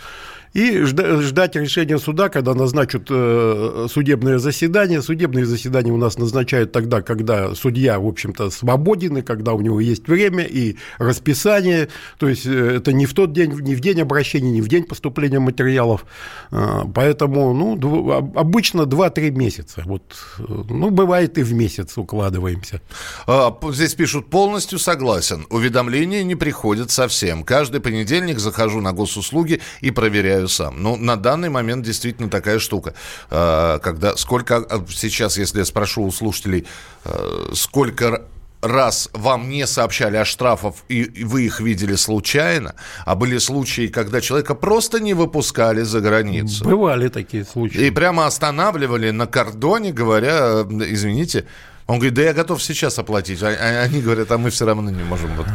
и 0.54 0.84
ждать 0.84 1.56
решения 1.56 1.98
суда, 1.98 2.30
когда 2.30 2.54
назначат 2.54 3.08
э, 3.10 3.88
судебное 3.90 4.38
заседание. 4.38 5.02
Судебные 5.02 5.46
заседания 5.46 5.92
у 5.92 5.98
нас 5.98 6.18
назначают 6.18 6.72
тогда, 6.72 7.02
когда 7.02 7.56
судья, 7.56 8.00
в 8.00 8.08
общем-то, 8.08 8.52
свободен, 8.52 9.18
и 9.18 9.22
когда 9.24 9.54
у 9.54 9.62
него 9.62 9.80
есть 9.80 10.08
время 10.08 10.44
и 10.44 10.78
расписание. 11.00 11.90
То 12.20 12.30
есть 12.30 12.46
э, 12.46 12.76
это 12.78 12.94
не 12.94 13.08
в 13.08 13.14
тот 13.14 13.34
день, 13.34 13.52
не 13.62 13.74
в 13.74 13.80
день 13.80 14.02
обращения, 14.02 14.52
не 14.52 14.62
в 14.62 14.68
день 14.68 14.84
поступления 14.84 15.40
материалов. 15.40 16.06
А, 16.52 16.86
поэтому 16.94 17.54
ну, 17.54 18.12
обычно 18.36 18.84
2-3 18.84 19.32
месяца. 19.32 19.82
Вот, 19.86 20.04
ну, 20.38 20.92
бывает 20.92 21.38
и 21.40 21.44
в 21.44 21.54
месяц 21.54 21.98
укладываемся. 21.98 22.80
А, 23.26 23.58
здесь 23.72 23.96
пишут, 23.96 24.30
полностью 24.30 24.78
согласен. 24.78 25.48
Уведомления 25.50 26.24
не 26.24 26.36
приходят 26.36 26.92
совсем. 26.92 27.44
Каждый 27.44 27.82
понедельник 27.82 28.38
захожу 28.38 28.82
на 28.82 28.94
госуслуги 28.94 29.60
и 29.82 29.90
проверяю 29.90 30.43
решаю 30.44 30.48
сам. 30.48 30.82
Ну, 30.82 30.96
на 30.96 31.16
данный 31.16 31.50
момент 31.50 31.86
действительно 31.86 32.30
такая 32.30 32.60
штука. 32.60 32.94
А, 33.30 33.80
когда, 33.80 34.16
сколько 34.16 34.58
а, 34.58 34.86
сейчас, 34.90 35.38
если 35.38 35.60
я 35.60 35.66
спрошу 35.66 36.04
у 36.04 36.12
слушателей, 36.12 36.66
а, 37.06 37.52
сколько 37.54 38.22
раз 38.62 39.10
вам 39.14 39.50
не 39.50 39.68
сообщали 39.68 40.18
о 40.18 40.26
штрафах, 40.26 40.76
и 40.90 41.26
вы 41.26 41.46
их 41.46 41.60
видели 41.60 41.96
случайно, 41.96 42.76
а 43.06 43.16
были 43.16 43.40
случаи, 43.40 43.88
когда 43.88 44.22
человека 44.22 44.56
просто 44.56 45.00
не 45.00 45.14
выпускали 45.14 45.84
за 45.84 46.00
границу. 46.00 46.64
Бывали 46.64 47.10
такие 47.10 47.44
случаи. 47.44 47.88
И 47.88 47.92
прямо 47.92 48.26
останавливали 48.26 49.12
на 49.12 49.28
кордоне, 49.28 49.92
говоря, 49.92 50.66
извините, 50.90 51.44
он 51.86 51.96
говорит, 51.96 52.14
да 52.14 52.22
я 52.22 52.34
готов 52.34 52.64
сейчас 52.64 52.98
оплатить. 52.98 53.44
А, 53.44 53.48
а 53.48 53.82
они 53.84 54.02
говорят, 54.02 54.32
а 54.32 54.38
мы 54.38 54.50
все 54.50 54.66
равно 54.66 54.90
не 54.90 55.04
можем. 55.04 55.30
Вот. 55.36 55.46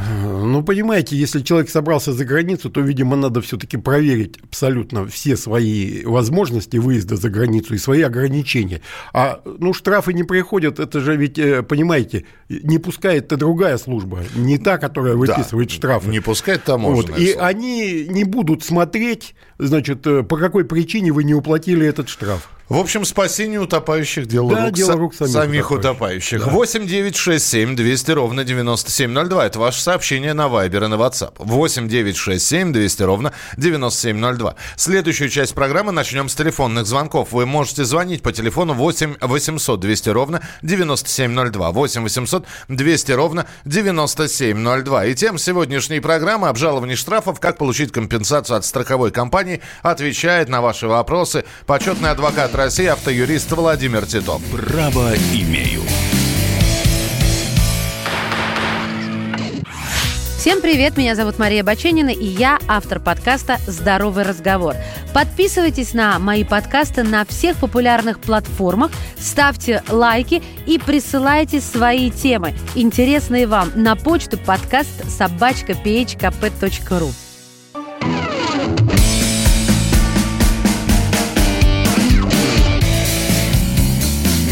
Ну, 0.44 0.62
понимаете, 0.62 1.16
если 1.16 1.40
человек 1.40 1.70
собрался 1.70 2.12
за 2.12 2.24
границу, 2.24 2.70
то, 2.70 2.80
видимо, 2.80 3.16
надо 3.16 3.40
все-таки 3.40 3.76
проверить 3.76 4.38
абсолютно 4.42 5.06
все 5.06 5.36
свои 5.36 6.04
возможности 6.04 6.76
выезда 6.76 7.16
за 7.16 7.30
границу 7.30 7.74
и 7.74 7.78
свои 7.78 8.02
ограничения. 8.02 8.82
А, 9.12 9.40
ну, 9.44 9.72
штрафы 9.72 10.12
не 10.12 10.24
приходят, 10.24 10.78
это 10.78 11.00
же 11.00 11.16
ведь, 11.16 11.38
э, 11.38 11.62
понимаете, 11.62 12.24
не 12.48 12.78
пускает-то 12.78 13.36
другая 13.36 13.78
служба, 13.78 14.20
не 14.34 14.58
та, 14.58 14.78
которая 14.78 15.14
выписывает 15.14 15.68
да, 15.68 15.74
штрафы. 15.74 16.10
Не 16.10 16.20
пускает 16.20 16.64
таможенная 16.64 17.12
вот, 17.12 17.20
И 17.20 17.32
они 17.32 18.06
не 18.08 18.24
будут 18.24 18.64
смотреть, 18.64 19.34
значит, 19.58 20.06
э, 20.06 20.22
по 20.22 20.36
какой 20.36 20.64
причине 20.64 21.12
вы 21.12 21.24
не 21.24 21.34
уплатили 21.34 21.86
этот 21.86 22.08
штраф. 22.08 22.48
В 22.68 22.76
общем, 22.76 23.06
спасение 23.06 23.58
утопающих 23.60 24.26
дело, 24.26 24.54
да, 24.54 24.66
рук, 24.66 24.74
дело 24.74 24.92
рук 24.92 25.14
самих, 25.14 25.32
самих 25.32 25.70
утопающих. 25.70 26.44
Да. 26.44 26.50
8 26.50 26.86
9 26.86 27.16
6 27.16 27.46
7 27.46 27.76
200 27.76 28.10
ровно 28.10 28.44
9702. 28.44 29.46
Это 29.46 29.58
ваше 29.58 29.80
сообщение 29.80 30.34
на 30.34 30.48
Вайбер 30.48 30.84
и 30.84 30.86
на 30.88 30.96
WhatsApp. 30.96 31.32
8 31.38 31.88
9 31.88 32.16
6 32.16 32.46
7 32.46 32.72
200 32.74 33.02
ровно 33.04 33.32
9702. 33.56 34.54
Следующую 34.76 35.30
часть 35.30 35.54
программы 35.54 35.92
начнем 35.92 36.28
с 36.28 36.34
телефонных 36.34 36.86
звонков. 36.86 37.32
Вы 37.32 37.46
можете 37.46 37.86
звонить 37.86 38.22
по 38.22 38.32
телефону 38.32 38.74
8 38.74 39.16
800 39.18 39.80
200 39.80 40.10
ровно 40.10 40.42
9702. 40.60 41.70
8 41.72 42.02
800 42.02 42.44
200 42.68 43.12
ровно 43.12 43.46
9702. 43.64 45.06
И 45.06 45.14
тем 45.14 45.38
сегодняшней 45.38 46.00
программы 46.00 46.48
обжалование 46.48 46.96
штрафов, 46.96 47.40
как 47.40 47.56
получить 47.56 47.92
компенсацию 47.92 48.58
от 48.58 48.66
страховой 48.66 49.10
компании, 49.10 49.47
отвечает 49.82 50.48
на 50.48 50.60
ваши 50.60 50.86
вопросы 50.88 51.44
почетный 51.66 52.10
адвокат 52.10 52.54
России, 52.54 52.86
автоюрист 52.86 53.50
Владимир 53.52 54.06
Титов. 54.06 54.42
Право 54.50 55.14
имею. 55.34 55.82
Всем 60.38 60.62
привет, 60.62 60.96
меня 60.96 61.14
зовут 61.14 61.38
Мария 61.38 61.62
Баченина, 61.62 62.10
и 62.10 62.24
я 62.24 62.58
автор 62.68 63.00
подкаста 63.00 63.58
«Здоровый 63.66 64.24
разговор». 64.24 64.76
Подписывайтесь 65.12 65.92
на 65.92 66.18
мои 66.18 66.42
подкасты 66.42 67.02
на 67.02 67.24
всех 67.26 67.56
популярных 67.56 68.18
платформах, 68.18 68.92
ставьте 69.18 69.82
лайки 69.88 70.42
и 70.64 70.78
присылайте 70.78 71.60
свои 71.60 72.10
темы, 72.10 72.54
интересные 72.76 73.46
вам, 73.46 73.72
на 73.74 73.94
почту 73.94 74.38
подкаст 74.38 75.10
собачка 75.10 75.74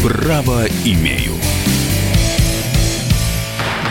Право 0.03 0.65
имею. 0.85 1.33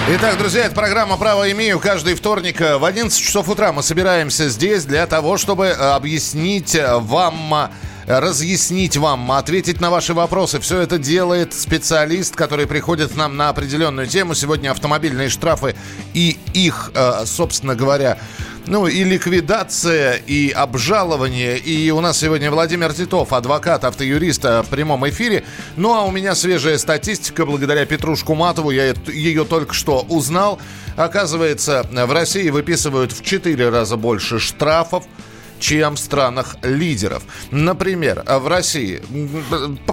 Итак, 0.08 0.38
друзья, 0.38 0.66
это 0.66 0.74
программа 0.74 1.16
«Право 1.16 1.50
имею». 1.50 1.80
Каждый 1.80 2.14
вторник 2.14 2.60
э, 2.60 2.78
в 2.78 2.84
11 2.84 3.20
часов 3.20 3.48
утра 3.48 3.72
мы 3.72 3.82
собираемся 3.82 4.48
здесь 4.48 4.84
для 4.84 5.04
того, 5.08 5.36
чтобы 5.36 5.66
э, 5.66 5.72
объяснить 5.72 6.76
э, 6.76 6.98
вам 6.98 7.70
разъяснить 8.06 8.96
вам, 8.96 9.32
ответить 9.32 9.80
на 9.80 9.90
ваши 9.90 10.14
вопросы. 10.14 10.60
Все 10.60 10.80
это 10.80 10.98
делает 10.98 11.52
специалист, 11.52 12.36
который 12.36 12.66
приходит 12.66 13.12
к 13.12 13.16
нам 13.16 13.36
на 13.36 13.48
определенную 13.48 14.06
тему. 14.06 14.34
Сегодня 14.34 14.70
автомобильные 14.70 15.28
штрафы 15.28 15.74
и 16.14 16.38
их, 16.54 16.92
собственно 17.24 17.74
говоря, 17.74 18.18
ну, 18.68 18.88
и 18.88 19.04
ликвидация, 19.04 20.14
и 20.14 20.50
обжалование. 20.50 21.56
И 21.56 21.90
у 21.92 22.00
нас 22.00 22.18
сегодня 22.18 22.50
Владимир 22.50 22.92
Титов, 22.92 23.32
адвокат, 23.32 23.84
автоюрист 23.84 24.42
в 24.42 24.66
прямом 24.70 25.08
эфире. 25.08 25.44
Ну, 25.76 25.94
а 25.94 26.02
у 26.02 26.10
меня 26.10 26.34
свежая 26.34 26.76
статистика. 26.78 27.46
Благодаря 27.46 27.86
Петрушку 27.86 28.34
Матову 28.34 28.70
я 28.70 28.94
ее 29.06 29.44
только 29.44 29.72
что 29.72 30.00
узнал. 30.08 30.60
Оказывается, 30.96 31.86
в 31.92 32.12
России 32.12 32.50
выписывают 32.50 33.12
в 33.12 33.22
4 33.22 33.68
раза 33.68 33.96
больше 33.96 34.40
штрафов, 34.40 35.04
чем 35.58 35.96
в 35.96 35.98
странах 35.98 36.56
лидеров. 36.62 37.22
Например, 37.50 38.22
в 38.26 38.46
России 38.46 39.02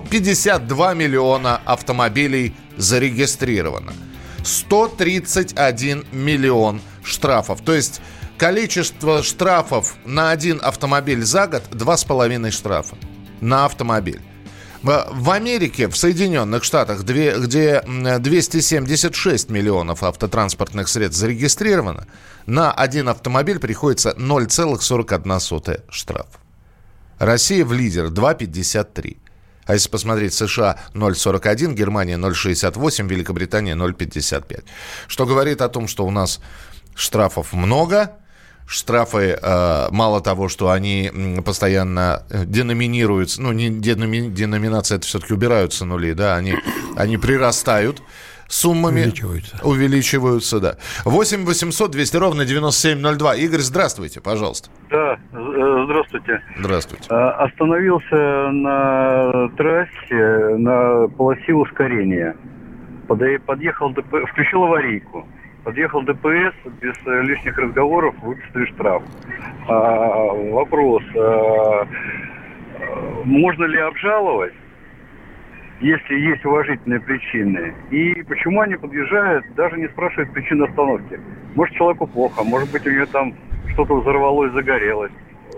52 0.09 0.93
миллиона 0.93 1.61
автомобилей 1.65 2.55
зарегистрировано. 2.77 3.93
131 4.43 6.05
миллион 6.11 6.81
штрафов. 7.03 7.61
То 7.61 7.73
есть 7.73 8.01
количество 8.37 9.23
штрафов 9.23 9.95
на 10.05 10.31
один 10.31 10.59
автомобиль 10.61 11.23
за 11.23 11.47
год 11.47 11.63
2,5 11.71 12.51
штрафа 12.51 12.95
на 13.41 13.65
автомобиль. 13.65 14.21
В 14.83 15.31
Америке, 15.31 15.87
в 15.87 15.95
Соединенных 15.95 16.65
Штатах, 16.65 17.03
где 17.03 17.81
276 17.81 19.49
миллионов 19.49 20.03
автотранспортных 20.03 20.89
средств 20.89 21.21
зарегистрировано, 21.21 22.05
на 22.47 22.73
один 22.73 23.07
автомобиль 23.07 23.59
приходится 23.59 24.13
0,41 24.17 25.83
штраф. 25.89 26.27
Россия 27.17 27.63
в 27.63 27.71
лидер 27.71 28.07
2,53. 28.07 29.17
А 29.65 29.73
если 29.73 29.87
посмотреть 29.87 30.33
США 30.33 30.77
0,41, 30.93 31.73
Германия 31.73 32.17
0,68, 32.17 33.07
Великобритания 33.07 33.75
0,55. 33.75 34.65
Что 35.07 35.25
говорит 35.25 35.61
о 35.61 35.69
том, 35.69 35.87
что 35.87 36.05
у 36.05 36.11
нас 36.11 36.41
штрафов 36.93 37.53
много, 37.53 38.17
штрафы, 38.65 39.37
э, 39.41 39.87
мало 39.91 40.21
того, 40.21 40.49
что 40.49 40.69
они 40.71 41.11
постоянно 41.45 42.23
э, 42.29 42.45
деноминируются, 42.45 43.41
ну, 43.41 43.51
не 43.51 43.69
деноми, 43.69 44.29
деноминация, 44.29 44.97
это 44.97 45.07
все-таки 45.07 45.33
убираются 45.33 45.85
нули, 45.85 46.13
да, 46.13 46.35
они, 46.35 46.55
они 46.95 47.17
прирастают 47.17 48.01
суммами. 48.47 49.01
Увеличиваются. 49.01 49.59
Увеличиваются, 49.63 50.59
да. 50.59 50.75
8 51.05 51.45
800 51.45 51.91
200 51.91 52.17
ровно 52.17 52.45
9702. 52.45 53.35
Игорь, 53.35 53.59
здравствуйте, 53.59 54.21
пожалуйста. 54.21 54.69
Да, 54.89 55.17
э, 55.33 55.83
здравствуйте. 55.85 56.41
Здравствуйте. 56.57 57.13
Остановился 57.13 58.49
на 58.51 59.49
трассе 59.57 60.55
на 60.57 61.07
полосе 61.09 61.53
ускорения. 61.53 62.35
Подъехал, 63.07 63.93
включил 64.31 64.63
аварийку. 64.63 65.27
Подъехал 65.63 66.01
ДПС, 66.01 66.53
без 66.81 66.95
э, 67.05 67.21
лишних 67.21 67.57
разговоров 67.57 68.15
выписали 68.21 68.65
штраф. 68.65 69.01
А, 69.69 70.33
вопрос, 70.51 71.03
а, 71.15 71.87
можно 73.23 73.63
ли 73.63 73.79
обжаловать, 73.79 74.53
если 75.79 76.15
есть 76.15 76.43
уважительные 76.43 76.99
причины? 76.99 77.73
И 77.91 78.23
почему 78.23 78.59
они 78.59 78.75
подъезжают, 78.75 79.45
даже 79.55 79.77
не 79.77 79.87
спрашивают 79.87 80.33
причину 80.33 80.65
остановки? 80.65 81.17
Может, 81.55 81.75
человеку 81.75 82.07
плохо, 82.07 82.43
может 82.43 82.69
быть, 82.69 82.85
у 82.85 82.91
него 82.91 83.05
там 83.05 83.33
что-то 83.73 83.95
взорвалось, 84.01 84.51
загорелось. 84.51 85.11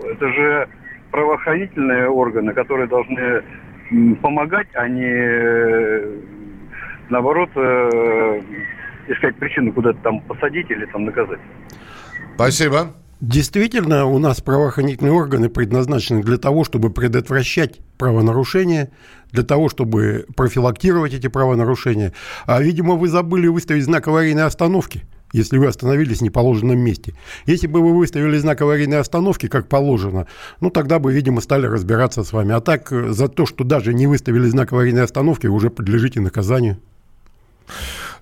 Это 0.04 0.28
же 0.28 0.68
правоохранительные 1.10 2.08
органы, 2.08 2.52
которые 2.52 2.86
должны 2.86 3.42
помогать, 4.22 4.68
а 4.74 4.88
не 4.88 5.04
э, 5.04 6.16
наоборот 7.08 7.50
э, 7.56 8.40
искать 9.08 9.36
причину 9.36 9.72
куда-то 9.72 9.98
там 10.02 10.20
посадить 10.22 10.70
или 10.70 10.86
там 10.86 11.04
наказать. 11.04 11.40
Спасибо. 12.34 12.94
Действительно, 13.20 14.04
у 14.04 14.18
нас 14.18 14.42
правоохранительные 14.42 15.12
органы 15.12 15.48
предназначены 15.48 16.22
для 16.22 16.36
того, 16.36 16.64
чтобы 16.64 16.90
предотвращать 16.90 17.78
правонарушения, 17.96 18.90
для 19.32 19.42
того, 19.42 19.70
чтобы 19.70 20.26
профилактировать 20.36 21.14
эти 21.14 21.28
правонарушения. 21.28 22.12
А, 22.44 22.60
видимо, 22.60 22.94
вы 22.94 23.08
забыли 23.08 23.46
выставить 23.46 23.84
знак 23.84 24.06
аварийной 24.06 24.44
остановки, 24.44 25.04
если 25.32 25.56
вы 25.56 25.66
остановились 25.66 26.18
в 26.18 26.22
неположенном 26.22 26.78
месте. 26.78 27.14
Если 27.46 27.66
бы 27.66 27.80
вы 27.80 27.96
выставили 27.96 28.36
знак 28.36 28.60
аварийной 28.60 28.98
остановки, 28.98 29.48
как 29.48 29.66
положено, 29.66 30.26
ну, 30.60 30.68
тогда 30.68 30.98
бы, 30.98 31.10
видимо, 31.10 31.40
стали 31.40 31.64
разбираться 31.66 32.22
с 32.22 32.34
вами. 32.34 32.52
А 32.52 32.60
так, 32.60 32.90
за 32.90 33.28
то, 33.28 33.46
что 33.46 33.64
даже 33.64 33.94
не 33.94 34.06
выставили 34.06 34.46
знак 34.46 34.72
аварийной 34.72 35.04
остановки, 35.04 35.46
уже 35.46 35.70
подлежите 35.70 36.20
наказанию. 36.20 36.76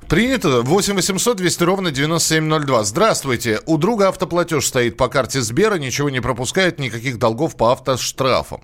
Принято. 0.09 0.63
8 0.63 0.95
800 0.95 1.37
200 1.37 1.63
ровно 1.65 1.91
9702. 1.91 2.85
Здравствуйте. 2.85 3.61
У 3.67 3.79
друга 3.79 4.09
автоплатеж 4.09 4.67
стоит 4.67 4.97
по 4.97 5.09
карте 5.09 5.41
Сбера, 5.41 5.77
ничего 5.77 6.11
не 6.11 6.21
пропускает, 6.21 6.79
никаких 6.79 7.19
долгов 7.19 7.57
по 7.57 7.73
автоштрафам. 7.73 8.63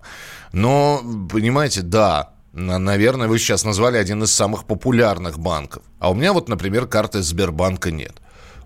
Но, 0.53 1.03
понимаете, 1.31 1.83
да, 1.83 2.35
наверное, 2.53 3.29
вы 3.29 3.39
сейчас 3.39 3.65
назвали 3.65 3.97
один 3.97 4.23
из 4.23 4.33
самых 4.33 4.65
популярных 4.65 5.39
банков. 5.39 5.83
А 5.99 6.11
у 6.11 6.15
меня 6.15 6.33
вот, 6.33 6.49
например, 6.49 6.87
карты 6.87 7.23
Сбербанка 7.23 7.91
нет. 7.91 8.17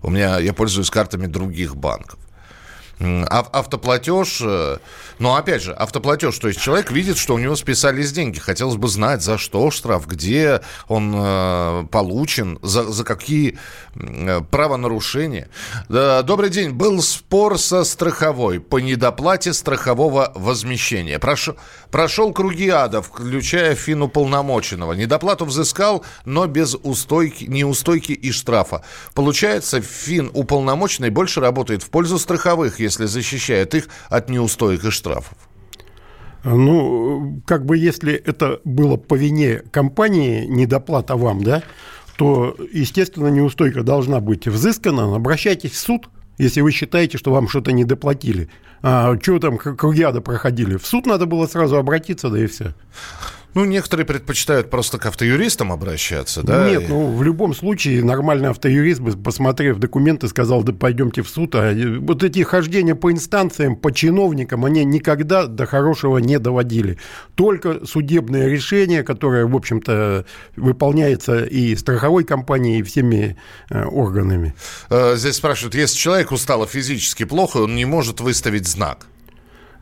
У 0.01 0.09
меня, 0.09 0.39
я 0.39 0.53
пользуюсь 0.53 0.89
картами 0.89 1.27
других 1.27 1.75
банков. 1.75 2.19
Автоплатеж, 2.99 4.39
э, 4.41 4.77
но 5.19 5.35
опять 5.35 5.61
же, 5.61 5.73
автоплатеж, 5.73 6.37
то 6.37 6.47
есть 6.47 6.61
человек 6.61 6.91
видит, 6.91 7.17
что 7.17 7.35
у 7.35 7.37
него 7.37 7.55
списались 7.55 8.11
деньги. 8.11 8.39
Хотелось 8.39 8.77
бы 8.77 8.87
знать, 8.87 9.21
за 9.21 9.37
что 9.37 9.69
штраф, 9.69 10.07
где 10.07 10.61
он 10.87 11.13
э, 11.15 11.85
получен, 11.91 12.57
за, 12.61 12.83
за 12.83 13.03
какие 13.03 13.57
э, 13.95 14.41
правонарушения. 14.49 15.49
Добрый 15.89 16.49
день. 16.49 16.71
Был 16.71 17.01
спор 17.01 17.59
со 17.59 17.83
страховой 17.83 18.59
по 18.59 18.79
недоплате 18.79 19.53
страхового 19.53 20.31
возмещения. 20.35 21.19
Прошел, 21.19 21.57
прошел 21.91 22.31
круги 22.33 22.69
ада, 22.69 23.01
включая 23.01 23.75
финуполномоченного. 23.75 24.93
Недоплату 24.93 25.45
взыскал, 25.45 26.05
но 26.23 26.47
без 26.47 26.75
устойки, 26.75 27.45
неустойки 27.45 28.13
и 28.13 28.31
штрафа. 28.31 28.83
Получается, 29.13 29.81
фин 29.81 30.31
уполномоченный 30.33 31.09
больше 31.09 31.41
работает 31.41 31.83
в 31.83 31.89
пользу 31.89 32.19
страховых, 32.19 32.79
если 32.85 33.05
защищает 33.05 33.75
их 33.75 33.87
от 34.09 34.29
неустоек 34.29 34.83
и 34.83 34.89
штрафов? 34.89 35.37
Ну, 36.43 37.41
как 37.45 37.65
бы 37.65 37.77
если 37.77 38.13
это 38.13 38.59
было 38.63 38.97
по 38.97 39.15
вине 39.15 39.63
компании, 39.71 40.45
недоплата 40.45 41.15
вам, 41.15 41.43
да, 41.43 41.63
то, 42.17 42.55
естественно, 42.71 43.27
неустойка 43.27 43.83
должна 43.83 44.19
быть 44.19 44.47
взыскана. 44.47 45.15
Обращайтесь 45.15 45.71
в 45.71 45.79
суд, 45.79 46.07
если 46.37 46.61
вы 46.61 46.71
считаете, 46.71 47.17
что 47.17 47.31
вам 47.31 47.47
что-то 47.47 47.71
недоплатили. 47.71 48.49
А 48.81 49.17
что 49.19 49.39
там 49.39 49.57
кругиада 49.57 50.21
проходили? 50.21 50.77
В 50.77 50.85
суд 50.85 51.07
надо 51.07 51.25
было 51.25 51.47
сразу 51.47 51.77
обратиться, 51.77 52.29
да 52.29 52.39
и 52.39 52.45
все. 52.45 52.73
Ну, 53.55 53.63
некоторые 53.63 54.05
предпочитают 54.05 54.69
просто 54.69 54.97
к 54.97 55.05
автоюристам 55.05 55.71
обращаться, 55.71 56.43
да? 56.43 56.69
Нет, 56.69 56.89
ну, 56.89 57.15
в 57.15 57.23
любом 57.23 57.55
случае 57.55 58.03
нормальный 58.03 58.49
автоюрист, 58.49 59.01
посмотрев 59.23 59.77
документы, 59.77 60.27
сказал, 60.27 60.61
да 60.61 60.73
пойдемте 60.73 61.21
в 61.21 61.29
суд. 61.29 61.55
А 61.55 61.73
вот 62.01 62.21
эти 62.21 62.43
хождения 62.43 62.95
по 62.95 63.13
инстанциям, 63.13 63.77
по 63.77 63.93
чиновникам, 63.93 64.65
они 64.65 64.83
никогда 64.83 65.47
до 65.47 65.65
хорошего 65.65 66.17
не 66.17 66.37
доводили. 66.37 66.99
Только 67.35 67.85
судебное 67.85 68.49
решение, 68.49 69.03
которое, 69.03 69.45
в 69.45 69.55
общем-то, 69.55 70.25
выполняется 70.57 71.45
и 71.45 71.77
страховой 71.77 72.25
компанией, 72.25 72.79
и 72.79 72.83
всеми 72.83 73.37
э, 73.69 73.85
органами. 73.85 74.53
Э, 74.89 75.15
здесь 75.15 75.35
спрашивают, 75.35 75.75
если 75.75 75.95
человеку 75.95 76.35
стало 76.35 76.67
физически 76.67 77.23
плохо, 77.23 77.59
он 77.59 77.75
не 77.75 77.85
может 77.85 78.19
выставить 78.19 78.67
знак. 78.67 79.07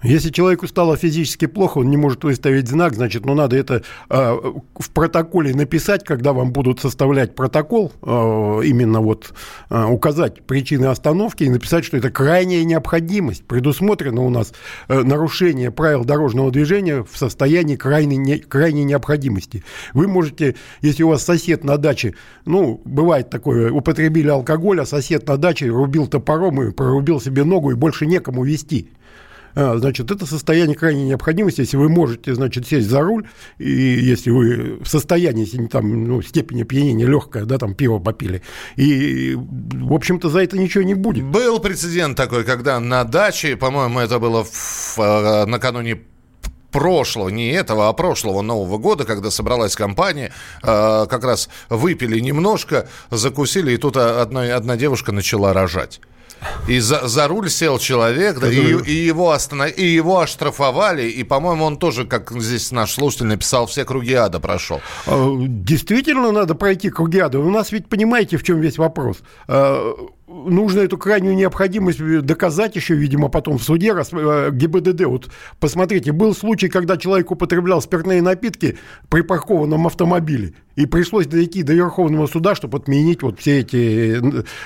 Если 0.03 0.31
человеку 0.31 0.67
стало 0.67 0.97
физически 0.97 1.45
плохо, 1.45 1.77
он 1.77 1.89
не 1.89 1.95
может 1.95 2.25
выставить 2.25 2.67
знак, 2.67 2.93
значит, 2.93 3.25
ну, 3.25 3.35
надо 3.35 3.55
это 3.55 3.83
э, 4.09 4.37
в 4.77 4.89
протоколе 4.91 5.55
написать, 5.55 6.03
когда 6.03 6.33
вам 6.33 6.51
будут 6.51 6.81
составлять 6.81 7.35
протокол, 7.35 7.93
э, 8.01 8.61
именно 8.65 8.99
вот 8.99 9.33
э, 9.69 9.85
указать 9.85 10.43
причины 10.43 10.87
остановки 10.87 11.43
и 11.43 11.49
написать, 11.49 11.85
что 11.85 11.95
это 11.95 12.11
крайняя 12.11 12.65
необходимость. 12.65 13.45
Предусмотрено 13.45 14.23
у 14.23 14.29
нас 14.29 14.53
э, 14.89 15.03
нарушение 15.03 15.71
правил 15.71 16.03
дорожного 16.03 16.51
движения 16.51 17.03
в 17.03 17.17
состоянии 17.17 17.77
крайней, 17.77 18.17
не, 18.17 18.39
крайней 18.39 18.83
необходимости. 18.83 19.63
Вы 19.93 20.09
можете, 20.09 20.55
если 20.81 21.03
у 21.03 21.09
вас 21.09 21.23
сосед 21.23 21.63
на 21.63 21.77
даче, 21.77 22.13
ну, 22.45 22.81
бывает 22.83 23.29
такое, 23.29 23.71
употребили 23.71 24.27
алкоголь, 24.27 24.81
а 24.81 24.85
сосед 24.85 25.25
на 25.29 25.37
даче 25.37 25.67
рубил 25.67 26.07
топором 26.07 26.61
и 26.61 26.71
прорубил 26.71 27.21
себе 27.21 27.45
ногу, 27.45 27.71
и 27.71 27.75
больше 27.75 28.05
некому 28.05 28.43
вести. 28.43 28.89
А, 29.55 29.77
значит, 29.77 30.09
это 30.11 30.25
состояние 30.25 30.75
крайней 30.75 31.05
необходимости. 31.05 31.61
Если 31.61 31.77
вы 31.77 31.89
можете, 31.89 32.33
значит, 32.33 32.67
сесть 32.67 32.87
за 32.87 33.01
руль, 33.01 33.27
и 33.57 33.71
если 33.71 34.31
вы 34.31 34.79
в 34.81 34.87
состоянии, 34.87 35.45
если 35.45 35.65
там, 35.67 36.07
ну, 36.07 36.21
степень 36.21 36.61
опьянения 36.61 37.05
легкая, 37.05 37.45
да, 37.45 37.57
там 37.57 37.75
пиво 37.75 37.99
попили, 37.99 38.41
и, 38.75 39.35
в 39.35 39.93
общем-то, 39.93 40.29
за 40.29 40.39
это 40.39 40.57
ничего 40.57 40.83
не 40.83 40.95
будет. 40.95 41.25
Был 41.25 41.59
прецедент 41.59 42.17
такой, 42.17 42.43
когда 42.43 42.79
на 42.79 43.03
даче, 43.03 43.55
по-моему, 43.55 43.99
это 43.99 44.19
было 44.19 44.43
в, 44.43 44.99
э, 44.99 45.45
накануне 45.45 46.01
прошлого, 46.71 47.29
не 47.29 47.51
этого, 47.51 47.87
а 47.87 47.93
прошлого 47.93 48.41
Нового 48.41 48.77
года, 48.77 49.05
когда 49.05 49.29
собралась 49.29 49.75
компания, 49.75 50.33
э, 50.63 51.05
как 51.07 51.23
раз 51.23 51.49
выпили 51.69 52.19
немножко, 52.19 52.89
закусили, 53.11 53.73
и 53.73 53.77
тут 53.77 53.95
одна, 53.95 54.55
одна 54.55 54.75
девушка 54.75 55.11
начала 55.11 55.53
рожать. 55.53 56.01
И 56.67 56.79
за, 56.79 57.07
за 57.07 57.27
руль 57.27 57.49
сел 57.49 57.79
человек, 57.79 58.39
да, 58.39 58.49
и, 58.49 58.83
и, 58.83 59.05
его 59.05 59.31
останов... 59.31 59.77
и 59.77 59.85
его 59.85 60.19
оштрафовали, 60.19 61.03
и, 61.09 61.23
по-моему, 61.23 61.65
он 61.65 61.77
тоже, 61.77 62.05
как 62.05 62.31
здесь 62.31 62.71
наш 62.71 62.93
слушатель 62.93 63.25
написал, 63.25 63.65
все 63.65 63.85
круги 63.85 64.13
ада 64.13 64.39
прошел. 64.39 64.81
А, 65.07 65.35
действительно 65.39 66.31
надо 66.31 66.55
пройти 66.55 66.89
круги 66.89 67.19
ада. 67.19 67.39
У 67.39 67.49
нас 67.49 67.71
ведь, 67.71 67.87
понимаете, 67.87 68.37
в 68.37 68.43
чем 68.43 68.59
весь 68.59 68.77
вопрос? 68.77 69.17
Нужно 70.25 70.79
эту 70.79 70.97
крайнюю 70.97 71.35
необходимость 71.35 71.99
доказать 72.21 72.77
еще, 72.77 72.95
видимо, 72.95 73.27
потом 73.27 73.57
в 73.57 73.63
суде, 73.63 73.91
раз, 73.91 74.09
э, 74.13 74.51
ГИБДД. 74.53 75.01
Вот 75.05 75.29
посмотрите, 75.59 76.13
был 76.13 76.33
случай, 76.33 76.69
когда 76.69 76.95
человек 76.95 77.29
употреблял 77.31 77.81
спиртные 77.81 78.21
напитки 78.21 78.77
при 79.09 79.19
паркованном 79.21 79.85
автомобиле, 79.85 80.53
и 80.77 80.85
пришлось 80.85 81.27
дойти 81.27 81.61
до 81.61 81.73
Верховного 81.73 82.27
суда, 82.27 82.55
чтобы 82.55 82.77
отменить 82.77 83.21
вот 83.21 83.41
все 83.41 83.59
эти 83.59 84.21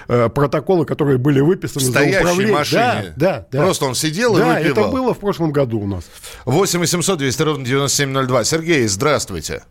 э, 0.07 0.29
протоколы, 0.29 0.85
которые 0.85 1.17
были 1.17 1.39
выписаны 1.39 1.83
в 1.83 1.87
стоящей 1.87 2.13
за 2.13 2.19
управление. 2.19 2.55
машине. 2.55 2.81
Да, 2.81 3.03
да, 3.15 3.47
да. 3.51 3.63
Просто 3.63 3.85
он 3.85 3.95
сидел 3.95 4.35
да, 4.35 4.59
и 4.59 4.63
выпивал. 4.67 4.85
это 4.85 4.95
было 4.95 5.13
в 5.15 5.19
прошлом 5.19 5.51
году 5.51 5.79
у 5.79 5.87
нас. 5.87 6.07
8 6.45 6.79
800 6.79 7.17
200 7.17 7.41
ровно 7.41 7.65
9702. 7.65 8.43
Сергей, 8.43 8.87
здравствуйте. 8.87 9.63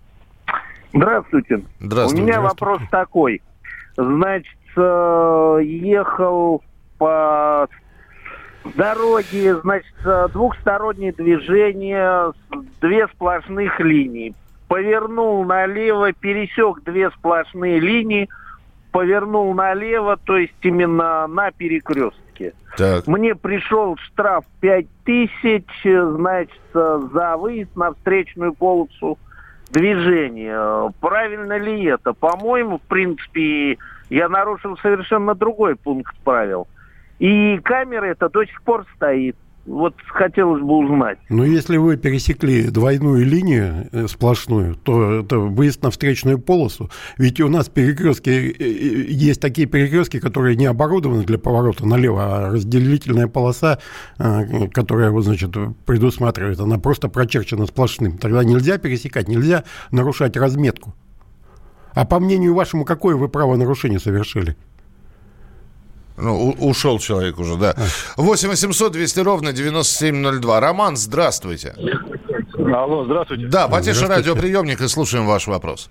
Здравствуйте. 0.93 1.63
Здравствуйте. 1.79 2.23
У 2.23 2.27
меня 2.27 2.41
вопрос 2.41 2.81
такой. 2.91 3.41
Значит, 3.97 4.56
Э, 4.77 5.59
ехал 5.63 6.63
по 6.99 7.69
дороге, 8.75 9.57
значит, 9.57 9.95
э, 10.05 10.29
двухстороннее 10.33 11.13
движение, 11.13 12.33
две 12.81 13.09
сплошных 13.09 13.81
линии. 13.81 14.35
Повернул 14.69 15.45
налево, 15.45 16.13
пересек 16.13 16.83
две 16.85 17.11
сплошные 17.11 17.79
линии, 17.79 18.29
повернул 18.91 19.55
налево, 19.55 20.17
то 20.17 20.37
есть 20.37 20.55
именно 20.63 21.27
на 21.27 21.53
перекрестке. 21.53 22.53
Так. 22.77 23.07
Мне 23.07 23.35
пришел 23.35 23.97
штраф 23.97 24.45
5 24.61 24.87
тысяч, 25.05 25.65
значит, 25.85 26.61
за 26.75 27.37
выезд 27.39 27.75
на 27.77 27.95
встречную 27.95 28.53
полосу 28.53 29.19
движения. 29.71 30.93
Правильно 31.01 31.57
ли 31.57 31.85
это? 31.85 32.13
По-моему, 32.13 32.79
в 32.79 32.83
принципе, 32.83 33.79
я 34.11 34.29
нарушил 34.29 34.77
совершенно 34.79 35.35
другой 35.35 35.77
пункт 35.77 36.15
правил. 36.25 36.69
И 37.19 37.59
камера 37.59 38.07
эта 38.07 38.29
до 38.29 38.45
сих 38.45 38.63
пор 38.63 38.87
стоит. 38.97 39.37
Вот 39.67 39.97
хотелось 40.07 40.63
бы 40.63 40.77
узнать. 40.77 41.19
Ну, 41.29 41.43
если 41.43 41.77
вы 41.77 41.97
пересекли 41.97 42.71
двойную 42.71 43.27
линию 43.27 43.89
э, 43.91 44.07
сплошную, 44.07 44.77
то 44.77 45.21
это 45.21 45.39
выезд 45.39 45.83
на 45.83 45.91
встречную 45.91 46.39
полосу. 46.39 46.89
Ведь 47.19 47.41
у 47.41 47.49
нас 47.49 47.69
перекрестки, 47.69 48.31
э, 48.31 48.55
э, 48.57 49.07
есть 49.09 49.41
такие 49.41 49.67
перекрестки, 49.67 50.21
которые 50.21 50.55
не 50.55 50.67
оборудованы 50.67 51.25
для 51.25 51.39
поворота 51.39 51.85
налево, 51.85 52.23
а 52.23 52.51
разделительная 52.53 53.27
полоса, 53.27 53.81
которая, 54.73 55.11
вот, 55.11 55.25
значит, 55.25 55.51
предусматривает, 55.85 56.61
она 56.61 56.79
просто 56.79 57.09
прочерчена 57.09 57.67
сплошным. 57.67 58.19
Тогда 58.19 58.45
нельзя 58.45 58.79
пересекать, 58.79 59.27
нельзя 59.27 59.65
нарушать 59.91 60.37
разметку. 60.37 60.95
А 61.97 62.05
по 62.05 62.21
мнению 62.21 62.55
вашему, 62.55 62.85
какое 62.85 63.17
вы 63.17 63.27
правонарушение 63.31 63.99
совершили? 63.99 64.55
Ну, 66.19 66.55
у, 66.59 66.69
ушел 66.69 66.99
человек 66.99 67.39
уже, 67.39 67.57
да. 67.57 67.75
8 68.19 68.51
800 68.51 68.93
200 68.93 69.21
ровно 69.21 69.53
9702. 69.55 70.61
Роман, 70.61 70.99
здравствуйте. 70.99 71.75
Алло, 72.55 73.07
здравствуйте. 73.07 73.47
Да, 73.47 73.67
потише 73.69 74.07
радиоприемник 74.07 74.83
и 74.83 74.89
слушаем 74.89 75.27
ваш 75.27 75.47
вопрос. 75.47 75.89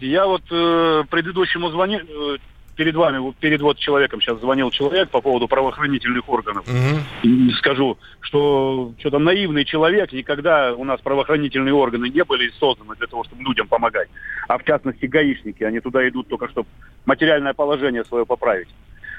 Я 0.00 0.26
вот 0.26 0.42
э, 0.50 1.04
предыдущему 1.10 1.70
звонил, 1.70 2.00
э, 2.00 2.36
перед 2.80 2.96
вами, 2.96 3.34
перед 3.40 3.60
вот 3.60 3.76
человеком 3.76 4.22
сейчас 4.22 4.40
звонил 4.40 4.70
человек 4.70 5.10
по 5.10 5.20
поводу 5.20 5.46
правоохранительных 5.46 6.26
органов. 6.30 6.64
Угу. 6.66 7.50
Скажу, 7.58 7.98
что 8.20 8.94
что-то 8.98 9.18
наивный 9.18 9.66
человек, 9.66 10.10
никогда 10.12 10.72
у 10.72 10.84
нас 10.84 10.98
правоохранительные 11.02 11.74
органы 11.74 12.08
не 12.08 12.24
были 12.24 12.50
созданы 12.58 12.94
для 12.96 13.06
того, 13.06 13.24
чтобы 13.24 13.42
людям 13.42 13.68
помогать. 13.68 14.08
А 14.48 14.56
в 14.56 14.64
частности 14.64 15.04
гаишники, 15.04 15.62
они 15.62 15.80
туда 15.80 16.08
идут 16.08 16.28
только, 16.28 16.48
чтобы 16.48 16.68
материальное 17.04 17.52
положение 17.52 18.02
свое 18.06 18.24
поправить. 18.24 18.68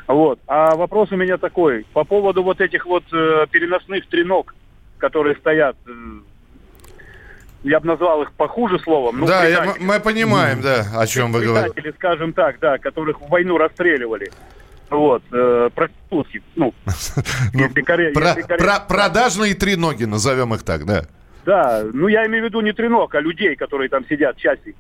Вот. 0.08 0.40
А 0.48 0.76
вопрос 0.76 1.12
у 1.12 1.16
меня 1.16 1.38
такой, 1.38 1.86
по 1.94 2.04
поводу 2.04 2.42
вот 2.42 2.62
этих 2.62 2.88
вот 2.88 3.04
э, 3.14 3.46
переносных 3.52 4.08
треног, 4.08 4.56
которые 4.98 5.36
стоят 5.36 5.78
э, 5.86 5.92
я 7.64 7.80
бы 7.80 7.88
назвал 7.88 8.24
их 8.24 8.32
похуже 8.34 8.80
словом. 8.80 9.20
Ну, 9.20 9.28
да, 9.28 9.46
я, 9.46 9.76
мы 9.80 10.00
понимаем, 10.00 10.62
да, 10.62 10.86
о 10.96 11.06
чем 11.08 11.32
вы 11.32 11.46
говорите. 11.46 11.94
скажем 11.98 12.34
так, 12.34 12.60
да, 12.60 12.78
которых 12.78 13.22
в 13.22 13.30
войну 13.30 13.58
расстреливали. 13.58 14.32
Вот, 14.90 15.24
э, 15.32 15.70
проститутки, 15.74 16.42
ну, 16.56 16.74
ну 17.54 17.70
продажные 18.90 19.54
треноги, 19.54 20.04
назовем 20.04 20.54
их 20.54 20.64
так, 20.64 20.86
да. 20.86 21.06
Да, 21.46 21.84
ну 21.94 22.08
я 22.08 22.26
имею 22.28 22.44
в 22.44 22.48
виду 22.48 22.60
не 22.60 22.74
треног, 22.74 23.16
а 23.16 23.22
людей, 23.22 23.56
которые 23.56 23.90
там 23.90 24.06
сидят, 24.08 24.36
часики. 24.38 24.76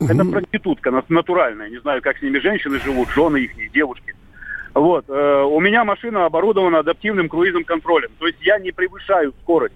Это 0.00 0.24
проститутка 0.24 1.02
натуральная, 1.08 1.70
не 1.70 1.80
знаю, 1.80 2.02
как 2.02 2.18
с 2.18 2.22
ними 2.22 2.38
женщины 2.38 2.78
живут, 2.78 3.08
жены 3.10 3.38
их, 3.38 3.72
девушки. 3.72 4.14
Вот. 4.74 5.06
Э, 5.08 5.42
у 5.42 5.58
меня 5.60 5.84
машина 5.84 6.26
оборудована 6.26 6.80
адаптивным 6.80 7.28
круизным 7.28 7.64
контролем. 7.64 8.10
То 8.18 8.26
есть 8.26 8.38
я 8.42 8.58
не 8.58 8.70
превышаю 8.70 9.34
скорость. 9.42 9.74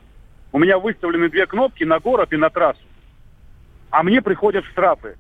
У 0.53 0.59
меня 0.59 0.79
выставлены 0.79 1.31
две 1.31 1.47
кнопки 1.47 1.85
на 1.85 1.99
город 1.99 2.33
и 2.33 2.37
на 2.37 2.51
трассу. 2.51 2.83
А 3.91 4.03
мне 4.03 4.21
приходят 4.21 4.65
штрафы. 4.67 5.17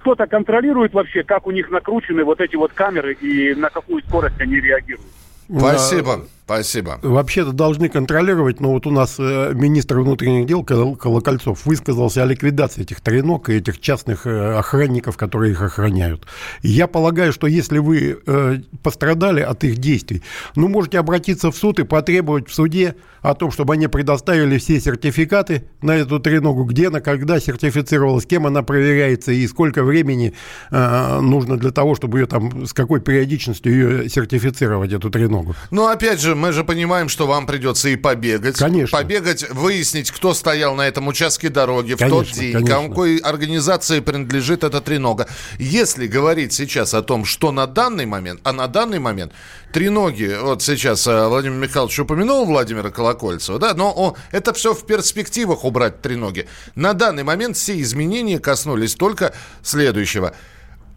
Кто-то 0.00 0.26
контролирует 0.26 0.92
вообще, 0.92 1.22
как 1.22 1.46
у 1.46 1.50
них 1.50 1.70
накручены 1.70 2.24
вот 2.24 2.40
эти 2.40 2.56
вот 2.56 2.72
камеры 2.72 3.14
и 3.14 3.54
на 3.54 3.70
какую 3.70 4.02
скорость 4.02 4.38
они 4.40 4.60
реагируют. 4.60 5.10
Спасибо. 5.48 6.20
Спасибо. 6.44 6.98
Вообще-то 7.00 7.52
должны 7.52 7.88
контролировать, 7.88 8.60
но 8.60 8.72
вот 8.72 8.86
у 8.86 8.90
нас 8.90 9.16
э, 9.18 9.52
министр 9.54 10.00
внутренних 10.00 10.46
дел 10.46 10.62
Колокольцов 10.62 11.64
высказался 11.64 12.22
о 12.22 12.26
ликвидации 12.26 12.82
этих 12.82 13.00
тренок 13.00 13.48
и 13.48 13.54
этих 13.54 13.80
частных 13.80 14.26
э, 14.26 14.58
охранников, 14.58 15.16
которые 15.16 15.52
их 15.52 15.62
охраняют. 15.62 16.26
И 16.60 16.68
я 16.68 16.86
полагаю, 16.86 17.32
что 17.32 17.46
если 17.46 17.78
вы 17.78 18.18
э, 18.26 18.58
пострадали 18.82 19.40
от 19.40 19.64
их 19.64 19.78
действий, 19.78 20.22
ну, 20.54 20.68
можете 20.68 20.98
обратиться 20.98 21.50
в 21.50 21.56
суд 21.56 21.78
и 21.78 21.84
потребовать 21.84 22.50
в 22.50 22.54
суде 22.54 22.94
о 23.22 23.34
том, 23.34 23.50
чтобы 23.50 23.72
они 23.72 23.86
предоставили 23.86 24.58
все 24.58 24.78
сертификаты 24.80 25.64
на 25.80 25.96
эту 25.96 26.20
треногу, 26.20 26.64
где 26.64 26.88
она, 26.88 27.00
когда 27.00 27.40
сертифицировалась, 27.40 28.26
кем 28.26 28.46
она 28.46 28.62
проверяется 28.62 29.32
и 29.32 29.46
сколько 29.46 29.82
времени 29.82 30.34
нужно 30.70 31.56
для 31.56 31.70
того, 31.70 31.94
чтобы 31.94 32.18
ее 32.18 32.26
там, 32.26 32.66
с 32.66 32.74
какой 32.74 33.00
периодичностью 33.00 33.72
ее 33.72 34.08
сертифицировать, 34.10 34.92
эту 34.92 35.08
треногу. 35.08 35.54
Ну, 35.70 35.88
опять 35.88 36.20
же, 36.20 36.33
мы 36.34 36.52
же 36.52 36.64
понимаем, 36.64 37.08
что 37.08 37.26
вам 37.26 37.46
придется 37.46 37.88
и 37.88 37.96
побегать. 37.96 38.56
Конечно. 38.58 38.96
Побегать, 38.96 39.50
выяснить, 39.50 40.10
кто 40.10 40.34
стоял 40.34 40.74
на 40.74 40.86
этом 40.86 41.08
участке 41.08 41.48
дороги 41.48 41.94
в 41.94 41.98
конечно, 41.98 42.24
тот 42.24 42.34
день, 42.34 42.52
конечно. 42.52 42.88
какой 42.88 43.16
организации 43.18 44.00
принадлежит 44.00 44.64
эта 44.64 44.80
тренога. 44.80 45.28
Если 45.58 46.06
говорить 46.06 46.52
сейчас 46.52 46.94
о 46.94 47.02
том, 47.02 47.24
что 47.24 47.52
на 47.52 47.66
данный 47.66 48.06
момент, 48.06 48.40
а 48.44 48.52
на 48.52 48.66
данный 48.66 48.98
момент 48.98 49.32
треноги, 49.72 50.36
вот 50.40 50.62
сейчас 50.62 51.06
э, 51.06 51.26
Владимир 51.26 51.56
Михайлович 51.56 51.98
упомянул 51.98 52.44
Владимира 52.44 52.90
Колокольцева, 52.90 53.58
да, 53.58 53.74
но 53.74 53.92
о, 53.96 54.14
это 54.30 54.52
все 54.52 54.74
в 54.74 54.86
перспективах 54.86 55.64
убрать 55.64 56.00
треноги. 56.02 56.46
На 56.74 56.94
данный 56.94 57.22
момент 57.22 57.56
все 57.56 57.80
изменения 57.80 58.38
коснулись 58.38 58.94
только 58.94 59.34
следующего– 59.62 60.34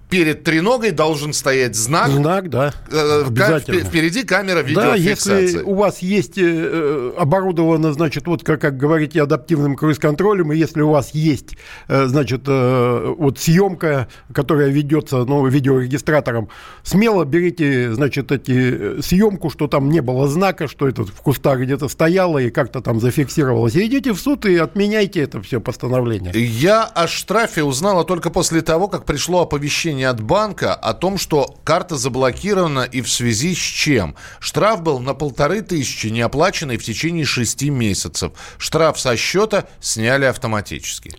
перед 0.09 0.43
треногой 0.43 0.91
должен 0.91 1.33
стоять 1.33 1.75
знак. 1.75 2.09
Знак, 2.09 2.49
да. 2.49 2.73
Э, 2.89 3.23
Обязательно. 3.27 3.83
Впереди 3.83 4.23
камера 4.23 4.59
видеофиксации. 4.59 5.29
Да, 5.29 5.39
если 5.39 5.61
у 5.63 5.75
вас 5.75 5.99
есть 5.99 6.37
э, 6.37 7.11
оборудовано, 7.17 7.93
значит, 7.93 8.27
вот 8.27 8.43
как, 8.43 8.61
как 8.61 8.77
говорите, 8.77 9.21
адаптивным 9.21 9.75
круиз-контролем, 9.75 10.53
и 10.53 10.57
если 10.57 10.81
у 10.81 10.89
вас 10.89 11.11
есть, 11.11 11.57
э, 11.87 12.05
значит, 12.05 12.43
вот 12.47 13.39
съемка, 13.39 14.07
которая 14.33 14.69
ведется, 14.69 15.17
ну, 15.25 15.45
видеорегистратором, 15.45 16.49
смело 16.83 17.25
берите, 17.25 17.93
значит, 17.93 18.31
эти 18.31 19.01
съемку, 19.01 19.49
что 19.49 19.67
там 19.67 19.89
не 19.89 20.01
было 20.01 20.27
знака, 20.27 20.67
что 20.67 20.87
это 20.87 21.03
в 21.03 21.21
кустах 21.21 21.59
где-то 21.59 21.89
стояло 21.89 22.37
и 22.37 22.49
как-то 22.49 22.81
там 22.81 22.99
зафиксировалось. 22.99 23.75
И 23.75 23.85
идите 23.85 24.13
в 24.13 24.19
суд 24.19 24.45
и 24.45 24.55
отменяйте 24.55 25.21
это 25.21 25.41
все 25.41 25.59
постановление. 25.59 26.31
Я 26.33 26.83
о 26.83 27.07
штрафе 27.07 27.63
узнала 27.63 28.05
только 28.05 28.29
после 28.29 28.61
того, 28.61 28.87
как 28.87 29.05
пришло 29.05 29.41
оповещение 29.41 29.96
сообщение 29.97 30.09
от 30.09 30.21
банка 30.21 30.75
о 30.75 30.93
том, 30.93 31.17
что 31.17 31.55
карта 31.63 31.95
заблокирована 31.95 32.83
и 32.83 33.01
в 33.01 33.09
связи 33.09 33.53
с 33.53 33.57
чем. 33.57 34.15
Штраф 34.39 34.81
был 34.81 34.99
на 34.99 35.13
полторы 35.13 35.61
тысячи, 35.61 36.07
не 36.07 36.21
оплаченный 36.21 36.77
в 36.77 36.83
течение 36.83 37.25
шести 37.25 37.69
месяцев. 37.69 38.31
Штраф 38.57 38.99
со 38.99 39.17
счета 39.17 39.65
сняли 39.81 40.25
автоматически. 40.25 41.15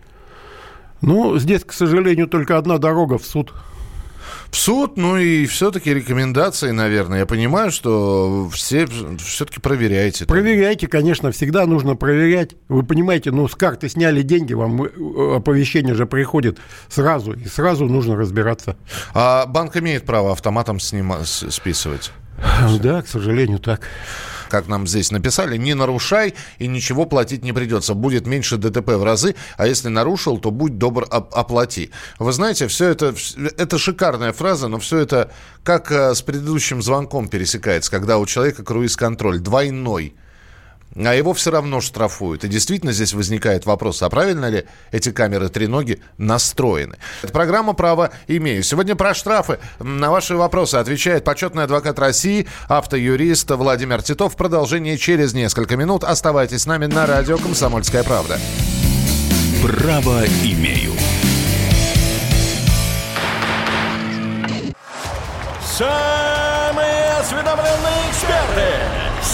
Ну, 1.01 1.39
здесь, 1.39 1.63
к 1.63 1.73
сожалению, 1.73 2.27
только 2.27 2.57
одна 2.57 2.77
дорога 2.77 3.17
в 3.17 3.25
суд 3.25 3.53
в 4.51 4.57
суд, 4.57 4.97
ну 4.97 5.17
и 5.17 5.45
все-таки 5.45 5.93
рекомендации, 5.93 6.71
наверное. 6.71 7.19
Я 7.19 7.25
понимаю, 7.25 7.71
что 7.71 8.49
все 8.51 8.87
все-таки 9.19 9.59
проверяете. 9.59 10.25
Проверяйте, 10.25 10.87
конечно, 10.87 11.31
всегда 11.31 11.65
нужно 11.65 11.95
проверять. 11.95 12.55
Вы 12.67 12.83
понимаете, 12.83 13.31
ну 13.31 13.47
с 13.47 13.55
карты 13.55 13.89
сняли 13.89 14.21
деньги, 14.21 14.53
вам 14.53 14.83
э, 14.83 15.35
оповещение 15.37 15.93
же 15.93 16.05
приходит 16.05 16.57
сразу, 16.87 17.33
и 17.33 17.45
сразу 17.45 17.85
нужно 17.85 18.15
разбираться. 18.15 18.75
А 19.13 19.45
банк 19.45 19.77
имеет 19.77 20.05
право 20.05 20.31
автоматом 20.31 20.77
снима- 20.77 21.23
списывать? 21.25 22.11
Да, 22.81 23.01
к 23.01 23.07
сожалению, 23.07 23.59
так 23.59 23.81
как 24.49 24.67
нам 24.67 24.87
здесь 24.87 25.11
написали, 25.11 25.57
не 25.57 25.73
нарушай 25.73 26.33
и 26.57 26.67
ничего 26.67 27.05
платить 27.05 27.43
не 27.43 27.53
придется. 27.53 27.93
Будет 27.93 28.27
меньше 28.27 28.57
ДТП 28.57 28.89
в 28.89 29.03
разы, 29.03 29.35
а 29.57 29.67
если 29.67 29.87
нарушил, 29.87 30.37
то 30.37 30.51
будь 30.51 30.77
добр, 30.77 31.07
оплати. 31.09 31.91
Вы 32.17 32.31
знаете, 32.33 32.67
все 32.67 32.89
это, 32.89 33.15
это 33.57 33.77
шикарная 33.77 34.33
фраза, 34.33 34.67
но 34.67 34.79
все 34.79 34.97
это 34.97 35.31
как 35.63 35.91
э, 35.91 36.13
с 36.13 36.21
предыдущим 36.21 36.81
звонком 36.81 37.27
пересекается, 37.27 37.91
когда 37.91 38.17
у 38.17 38.25
человека 38.25 38.63
круиз-контроль 38.63 39.39
двойной– 39.39 40.15
а 40.95 41.13
его 41.13 41.33
все 41.33 41.51
равно 41.51 41.81
штрафуют. 41.81 42.43
И 42.43 42.47
действительно 42.47 42.91
здесь 42.91 43.13
возникает 43.13 43.65
вопрос, 43.65 44.01
а 44.01 44.09
правильно 44.09 44.49
ли 44.49 44.65
эти 44.91 45.11
камеры 45.11 45.49
треноги 45.49 46.01
настроены? 46.17 46.97
Это 47.21 47.31
программа 47.31 47.73
«Право 47.73 48.11
имею». 48.27 48.63
Сегодня 48.63 48.95
про 48.95 49.13
штрафы. 49.13 49.59
На 49.79 50.11
ваши 50.11 50.35
вопросы 50.35 50.75
отвечает 50.75 51.23
почетный 51.23 51.63
адвокат 51.63 51.99
России, 51.99 52.47
автоюрист 52.67 53.49
Владимир 53.51 54.01
Титов. 54.01 54.35
Продолжение 54.35 54.97
через 54.97 55.33
несколько 55.33 55.77
минут. 55.77 56.03
Оставайтесь 56.03 56.63
с 56.63 56.65
нами 56.65 56.85
на 56.85 57.05
радио 57.05 57.37
«Комсомольская 57.37 58.03
правда». 58.03 58.39
«Право 59.61 60.25
имею». 60.43 60.93
Самые 65.61 67.13
осведомленные 67.19 68.09
эксперты 68.09 68.98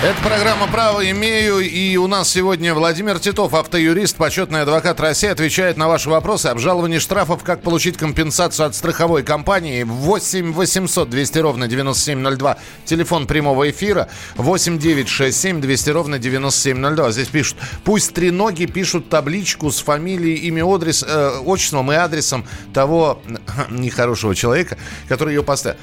Это 0.00 0.22
программа 0.22 0.68
«Право 0.68 1.10
имею», 1.10 1.58
и 1.58 1.96
у 1.96 2.06
нас 2.06 2.30
сегодня 2.30 2.72
Владимир 2.72 3.18
Титов, 3.18 3.52
автоюрист, 3.52 4.16
почетный 4.16 4.62
адвокат 4.62 5.00
России, 5.00 5.28
отвечает 5.28 5.76
на 5.76 5.88
ваши 5.88 6.08
вопросы. 6.08 6.46
Обжалование 6.46 7.00
штрафов, 7.00 7.42
как 7.42 7.62
получить 7.62 7.96
компенсацию 7.96 8.66
от 8.66 8.76
страховой 8.76 9.24
компании. 9.24 9.82
8 9.82 10.52
800 10.52 11.10
200 11.10 11.38
ровно 11.40 11.66
9702, 11.66 12.58
телефон 12.84 13.26
прямого 13.26 13.68
эфира. 13.68 14.08
8 14.36 14.78
9 14.78 15.08
6 15.08 15.36
7 15.36 15.60
200 15.60 15.90
ровно 15.90 16.20
9702. 16.20 17.10
Здесь 17.10 17.28
пишут, 17.28 17.58
пусть 17.82 18.14
три 18.14 18.30
ноги 18.30 18.66
пишут 18.66 19.08
табличку 19.08 19.72
с 19.72 19.80
фамилией, 19.80 20.36
имя, 20.46 20.64
адрес, 20.64 21.04
э, 21.04 21.40
отчеством 21.44 21.90
и 21.90 21.96
адресом 21.96 22.46
того 22.72 23.20
нехорошего 23.68 24.36
человека, 24.36 24.78
который 25.08 25.34
ее 25.34 25.42
поставил. 25.42 25.76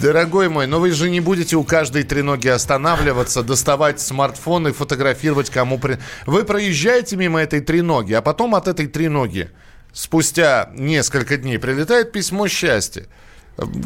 Дорогой 0.00 0.48
мой, 0.48 0.68
но 0.68 0.78
вы 0.78 0.92
же 0.92 1.10
не 1.10 1.20
будете 1.20 1.56
у 1.56 1.64
каждой 1.64 2.04
треноги 2.04 2.46
останавливаться, 2.46 3.42
доставать 3.42 4.00
смартфон 4.00 4.68
и 4.68 4.72
фотографировать 4.72 5.50
кому... 5.50 5.78
При... 5.78 5.98
Вы 6.24 6.44
проезжаете 6.44 7.16
мимо 7.16 7.40
этой 7.40 7.60
треноги, 7.60 8.12
а 8.12 8.22
потом 8.22 8.54
от 8.54 8.68
этой 8.68 8.86
треноги 8.86 9.50
спустя 9.92 10.70
несколько 10.74 11.36
дней 11.36 11.58
прилетает 11.58 12.12
письмо 12.12 12.46
счастья. 12.46 13.06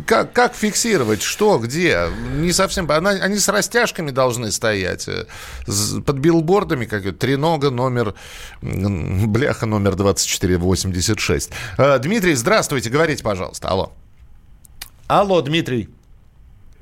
Как, 0.07 0.35
как 0.35 0.55
фиксировать? 0.55 1.23
Что? 1.23 1.59
Где? 1.59 2.09
Не 2.35 2.53
совсем... 2.53 2.91
Она, 2.91 3.11
они 3.11 3.39
с 3.39 3.49
растяжками 3.49 4.11
должны 4.11 4.53
стоять. 4.53 5.09
Э, 5.09 5.25
под 6.05 6.17
билбордами, 6.19 6.85
как 6.85 7.17
тренога 7.17 7.71
номер... 7.71 8.15
Бляха 8.61 9.65
номер 9.65 9.95
2486. 9.95 11.51
Э, 11.79 11.99
Дмитрий, 12.01 12.35
здравствуйте. 12.35 12.91
Говорите, 12.91 13.23
пожалуйста. 13.23 13.69
Алло. 13.69 13.95
Алло, 15.13 15.43
Дмитрий. 15.43 15.89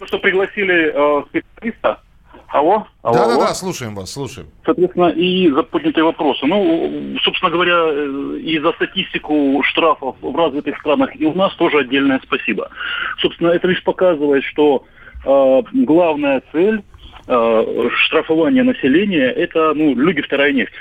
Ну 0.01 0.07
что, 0.07 0.21
пригласили 0.21 0.93
э, 0.95 1.25
специалиста. 1.31 2.01
Алло? 2.47 2.87
Алло, 3.03 3.19
да, 3.19 3.27
да, 3.27 3.37
да, 3.39 3.55
слушаем 3.55 3.97
вас, 3.97 4.13
слушаем. 4.13 4.47
Соответственно, 4.65 5.09
и 5.09 5.51
за 5.51 5.65
поднятые 5.65 6.05
вопросы. 6.05 6.47
Ну, 6.47 7.17
собственно 7.25 7.51
говоря, 7.51 7.75
э, 7.75 8.39
и 8.39 8.61
за 8.61 8.71
статистику 8.75 9.61
штрафов 9.65 10.15
в 10.21 10.37
развитых 10.37 10.79
странах 10.79 11.11
и 11.21 11.27
у 11.27 11.35
нас 11.35 11.53
тоже 11.57 11.79
отдельное 11.79 12.21
спасибо. 12.23 12.71
Собственно, 13.19 13.49
это 13.49 13.67
лишь 13.67 13.83
показывает, 13.83 14.45
что 14.45 14.85
э, 15.25 15.63
главная 15.73 16.41
цель 16.53 16.85
э, 17.27 17.89
штрафование 18.05 18.63
населения– 18.63 19.29
это 19.37 19.75
ну, 19.75 19.93
люди 19.97 20.23
вторая 20.23 20.53
нефть 20.53 20.75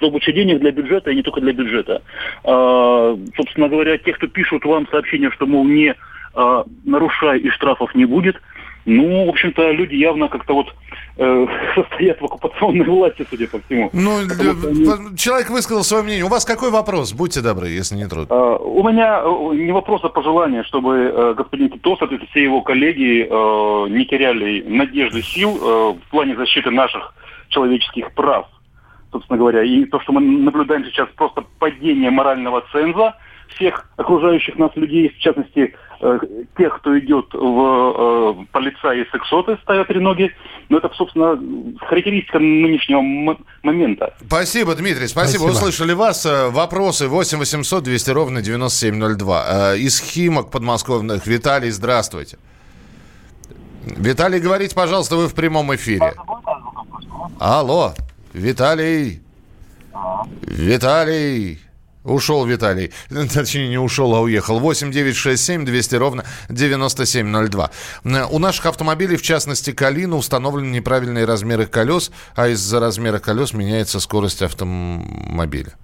добыча 0.00 0.32
денег 0.32 0.60
для 0.60 0.70
бюджета 0.70 1.10
и 1.10 1.16
не 1.16 1.22
только 1.22 1.40
для 1.40 1.52
бюджета. 1.52 2.02
А, 2.42 3.16
собственно 3.36 3.68
говоря, 3.68 3.96
те, 3.98 4.12
кто 4.12 4.26
пишут 4.26 4.64
вам 4.64 4.88
сообщения, 4.90 5.30
что, 5.30 5.46
мол, 5.46 5.64
не 5.64 5.94
а, 6.34 6.64
нарушай 6.84 7.40
и 7.40 7.50
штрафов 7.50 7.94
не 7.94 8.04
будет, 8.04 8.36
ну, 8.84 9.26
в 9.26 9.28
общем-то, 9.28 9.70
люди 9.70 9.94
явно 9.94 10.28
как-то 10.28 10.54
вот 10.54 10.74
э, 11.16 11.46
состоят 11.74 12.20
в 12.20 12.24
оккупационной 12.24 12.84
власти, 12.84 13.24
судя 13.30 13.46
по 13.46 13.60
всему. 13.60 13.90
Ну, 13.92 14.18
они... 14.18 15.16
человек 15.16 15.50
высказал 15.50 15.84
свое 15.84 16.02
мнение. 16.02 16.24
У 16.24 16.28
вас 16.28 16.44
какой 16.44 16.70
вопрос? 16.70 17.12
Будьте 17.12 17.42
добры, 17.42 17.68
если 17.68 17.94
не 17.94 18.08
трудно. 18.08 18.32
Uh, 18.32 18.58
у 18.58 18.82
меня 18.88 19.22
э, 19.22 19.56
не 19.56 19.72
вопрос, 19.72 20.02
а 20.04 20.08
пожелание, 20.08 20.64
чтобы 20.64 20.96
uh, 20.96 21.34
господин 21.34 21.70
Титосов 21.70 22.10
и 22.10 22.26
все 22.26 22.42
его 22.42 22.62
коллеги 22.62 23.28
uh, 23.28 23.88
не 23.88 24.04
теряли 24.04 24.64
надежды 24.66 25.22
сил 25.22 25.56
uh, 25.56 25.98
в 25.98 26.10
плане 26.10 26.34
защиты 26.34 26.70
наших 26.70 27.14
человеческих 27.48 28.12
прав 28.12 28.46
собственно 29.12 29.38
говоря. 29.38 29.62
И 29.62 29.84
то, 29.84 30.00
что 30.00 30.12
мы 30.12 30.22
наблюдаем 30.22 30.86
сейчас, 30.86 31.06
просто 31.14 31.44
падение 31.58 32.10
морального 32.10 32.64
ценза 32.72 33.14
всех 33.54 33.86
окружающих 33.96 34.56
нас 34.58 34.70
людей, 34.76 35.08
в 35.08 35.18
частности, 35.18 35.74
э, 36.00 36.18
тех, 36.56 36.76
кто 36.78 36.98
идет 36.98 37.26
в 37.32 38.36
э, 38.40 38.46
полицаи 38.52 39.02
и 39.02 39.10
сексоты, 39.10 39.58
ставят 39.62 39.88
треноги. 39.88 40.34
Но 40.68 40.78
это, 40.78 40.90
собственно, 40.94 41.38
характеристика 41.86 42.38
нынешнего 42.38 43.36
момента. 43.62 44.14
Спасибо, 44.26 44.74
Дмитрий, 44.74 45.06
спасибо. 45.06 45.44
спасибо. 45.44 45.56
Услышали 45.56 45.92
вас. 45.92 46.26
Э, 46.26 46.48
вопросы 46.50 47.08
8 47.08 47.38
800 47.38 47.84
200 47.84 48.10
ровно 48.10 48.42
9702. 48.42 49.74
Э, 49.74 49.78
из 49.78 50.00
Химок 50.00 50.50
подмосковных. 50.50 51.26
Виталий, 51.26 51.70
здравствуйте. 51.70 52.38
Виталий, 53.84 54.38
говорите, 54.38 54.74
пожалуйста, 54.74 55.16
вы 55.16 55.28
в 55.28 55.34
прямом 55.34 55.74
эфире. 55.74 56.14
Алло. 57.40 57.94
Виталий! 58.32 59.20
Виталий! 60.42 61.60
Ушел 62.04 62.44
Виталий. 62.44 62.92
Точнее, 63.32 63.68
не 63.68 63.78
ушел, 63.78 64.14
а 64.14 64.20
уехал. 64.20 64.58
8 64.58 64.90
9 64.90 65.16
6 65.16 65.42
7 65.42 65.64
200 65.64 65.94
ровно 65.96 66.24
9702. 66.48 67.70
У 68.30 68.38
наших 68.38 68.66
автомобилей, 68.66 69.16
в 69.16 69.22
частности, 69.22 69.72
Калина, 69.72 70.16
установлены 70.16 70.70
неправильные 70.70 71.24
размеры 71.24 71.66
колес, 71.66 72.10
а 72.34 72.48
из-за 72.48 72.80
размера 72.80 73.18
колес 73.18 73.52
меняется 73.52 74.00
скорость 74.00 74.42
автомобиля. 74.42 75.74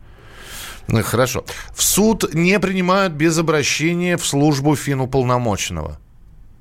Ну, 0.89 1.03
хорошо. 1.03 1.45
В 1.75 1.83
суд 1.83 2.35
не 2.35 2.59
принимают 2.59 3.13
без 3.13 3.39
обращения 3.39 4.17
в 4.17 4.27
службу 4.27 4.75
финуполномоченного. 4.75 5.99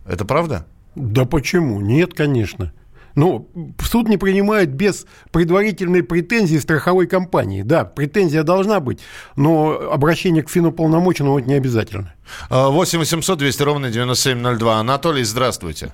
Это 0.06 0.26
правда? 0.26 0.68
Да 0.96 1.26
почему? 1.26 1.80
Нет, 1.80 2.14
конечно. 2.14 2.74
Ну, 3.18 3.50
суд 3.80 4.08
не 4.08 4.18
принимает 4.18 4.70
без 4.70 5.08
предварительной 5.32 6.04
претензии 6.04 6.58
страховой 6.58 7.08
компании. 7.08 7.64
Да, 7.64 7.84
претензия 7.84 8.44
должна 8.44 8.80
быть, 8.80 9.00
но 9.36 9.72
обращение 9.92 10.44
к 10.44 10.50
финуполномоченному 10.52 11.40
это 11.40 11.50
не 11.50 11.56
обязательно. 11.56 12.14
8 12.52 13.00
800 13.00 13.40
200 13.40 13.64
ровно 13.64 13.90
9702. 13.90 14.76
Анатолий, 14.76 15.24
здравствуйте. 15.24 15.92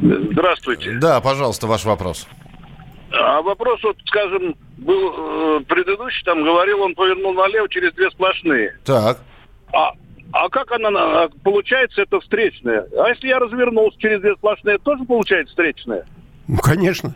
Здравствуйте. 0.00 0.92
Да, 0.92 1.20
пожалуйста, 1.20 1.66
ваш 1.66 1.84
вопрос. 1.84 2.26
А 3.12 3.42
вопрос, 3.42 3.82
вот, 3.82 3.98
скажем, 4.06 4.56
был 4.78 5.58
э, 5.58 5.60
предыдущий, 5.68 6.24
там 6.24 6.42
говорил, 6.42 6.80
он 6.80 6.94
повернул 6.94 7.34
налево 7.34 7.68
через 7.68 7.92
две 7.92 8.10
сплошные. 8.10 8.78
Так. 8.86 9.18
А, 9.74 9.92
а 10.32 10.48
как 10.48 10.72
она, 10.72 11.28
получается, 11.42 12.00
это 12.00 12.18
встречная? 12.20 12.86
А 12.98 13.10
если 13.10 13.28
я 13.28 13.38
развернулся 13.38 13.98
через 13.98 14.22
две 14.22 14.34
сплошные, 14.36 14.78
тоже 14.78 15.04
получается 15.04 15.50
встречная? 15.50 16.06
Ну, 16.46 16.58
конечно. 16.58 17.14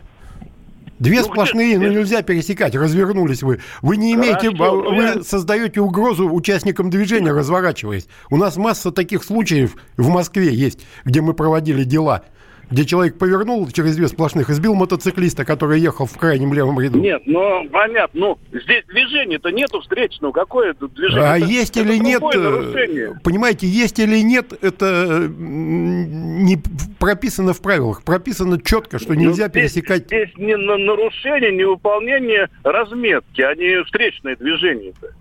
Две 0.99 1.21
ну, 1.21 1.27
сплошные, 1.27 1.79
ну 1.79 1.87
нельзя 1.87 2.21
пересекать. 2.23 2.75
Развернулись 2.75 3.41
вы. 3.41 3.61
Вы 3.81 3.95
не 3.95 4.13
имеете, 4.13 4.51
Хорошо, 4.51 4.81
вы 4.81 5.03
я... 5.03 5.23
создаете 5.23 5.79
угрозу 5.79 6.29
участникам 6.29 6.89
движения, 6.89 7.31
разворачиваясь. 7.31 8.07
У 8.29 8.35
нас 8.35 8.57
масса 8.57 8.91
таких 8.91 9.23
случаев 9.23 9.75
в 9.95 10.09
Москве 10.09 10.53
есть, 10.53 10.85
где 11.05 11.21
мы 11.21 11.33
проводили 11.33 11.85
дела 11.85 12.25
где 12.71 12.85
человек 12.85 13.17
повернул 13.17 13.67
через 13.69 13.95
две 13.95 14.07
сплошных 14.07 14.49
и 14.49 14.53
сбил 14.53 14.75
мотоциклиста, 14.75 15.45
который 15.45 15.79
ехал 15.79 16.05
в 16.05 16.17
крайнем 16.17 16.53
левом 16.53 16.79
ряду. 16.79 16.99
Нет, 16.99 17.23
ну 17.25 17.67
понятно, 17.69 18.19
ну 18.19 18.39
здесь 18.51 18.85
движения-то 18.85 19.49
нету 19.49 19.81
встречного, 19.81 20.31
какое 20.31 20.71
это 20.71 20.87
движение? 20.87 21.23
А 21.23 21.37
это, 21.37 21.47
есть 21.47 21.77
это 21.77 21.87
или 21.89 21.97
нет, 21.97 22.21
э, 22.21 22.37
нарушение. 22.37 23.19
понимаете, 23.23 23.67
есть 23.67 23.99
или 23.99 24.21
нет, 24.21 24.53
это 24.61 25.27
не 25.29 26.57
прописано 26.99 27.53
в 27.53 27.61
правилах, 27.61 28.03
прописано 28.03 28.61
четко, 28.61 28.99
что 28.99 29.13
ну, 29.13 29.19
нельзя 29.19 29.45
ну, 29.45 29.49
здесь, 29.51 29.73
пересекать. 29.73 30.05
Здесь 30.05 30.29
не 30.37 30.55
на 30.55 30.77
нарушение, 30.77 31.51
не 31.51 31.63
выполнение 31.63 32.49
разметки, 32.63 33.41
а 33.41 33.55
не 33.55 33.83
встречное 33.83 34.35
движение-то. 34.35 35.13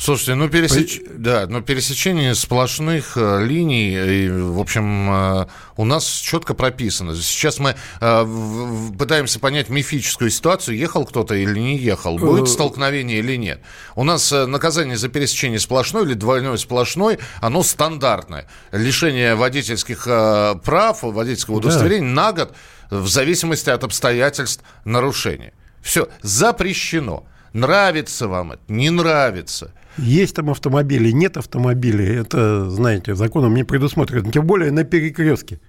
Слушайте, 0.00 0.34
ну, 0.34 0.48
пересеч... 0.48 1.02
да, 1.10 1.46
но 1.46 1.60
пересечение 1.60 2.34
сплошных 2.34 3.18
э, 3.18 3.44
линий, 3.44 3.90
и, 3.90 4.30
в 4.30 4.58
общем, 4.58 5.10
э, 5.12 5.46
у 5.76 5.84
нас 5.84 6.06
четко 6.06 6.54
прописано. 6.54 7.14
Сейчас 7.14 7.58
мы 7.58 7.76
э, 8.00 8.22
в, 8.22 8.96
пытаемся 8.96 9.38
понять 9.38 9.68
мифическую 9.68 10.30
ситуацию, 10.30 10.78
ехал 10.78 11.04
кто-то 11.04 11.34
или 11.34 11.58
не 11.58 11.76
ехал, 11.76 12.16
будет 12.16 12.44
э, 12.44 12.46
столкновение 12.46 13.18
или 13.18 13.36
нет. 13.36 13.60
У 13.94 14.02
нас 14.04 14.32
э, 14.32 14.46
наказание 14.46 14.96
за 14.96 15.10
пересечение 15.10 15.58
сплошной 15.58 16.04
или 16.04 16.14
двойной 16.14 16.56
сплошной, 16.56 17.18
оно 17.42 17.62
стандартное. 17.62 18.48
Лишение 18.72 19.34
водительских 19.34 20.04
э, 20.06 20.54
прав, 20.64 21.02
водительского 21.02 21.56
удостоверения 21.56 22.14
да. 22.14 22.22
на 22.22 22.32
год 22.32 22.54
в 22.88 23.06
зависимости 23.06 23.68
от 23.68 23.84
обстоятельств 23.84 24.64
нарушения. 24.86 25.52
Все, 25.82 26.08
запрещено. 26.22 27.26
Нравится 27.52 28.28
вам 28.28 28.52
это, 28.52 28.62
не 28.68 28.90
нравится. 28.90 29.72
Есть 29.98 30.36
там 30.36 30.50
автомобили, 30.50 31.10
нет 31.10 31.36
автомобилей. 31.36 32.20
Это, 32.20 32.70
знаете, 32.70 33.14
законом 33.14 33.54
не 33.54 33.64
предусмотрено. 33.64 34.30
Тем 34.30 34.46
более 34.46 34.70
на 34.70 34.84
перекрестке. 34.84 35.60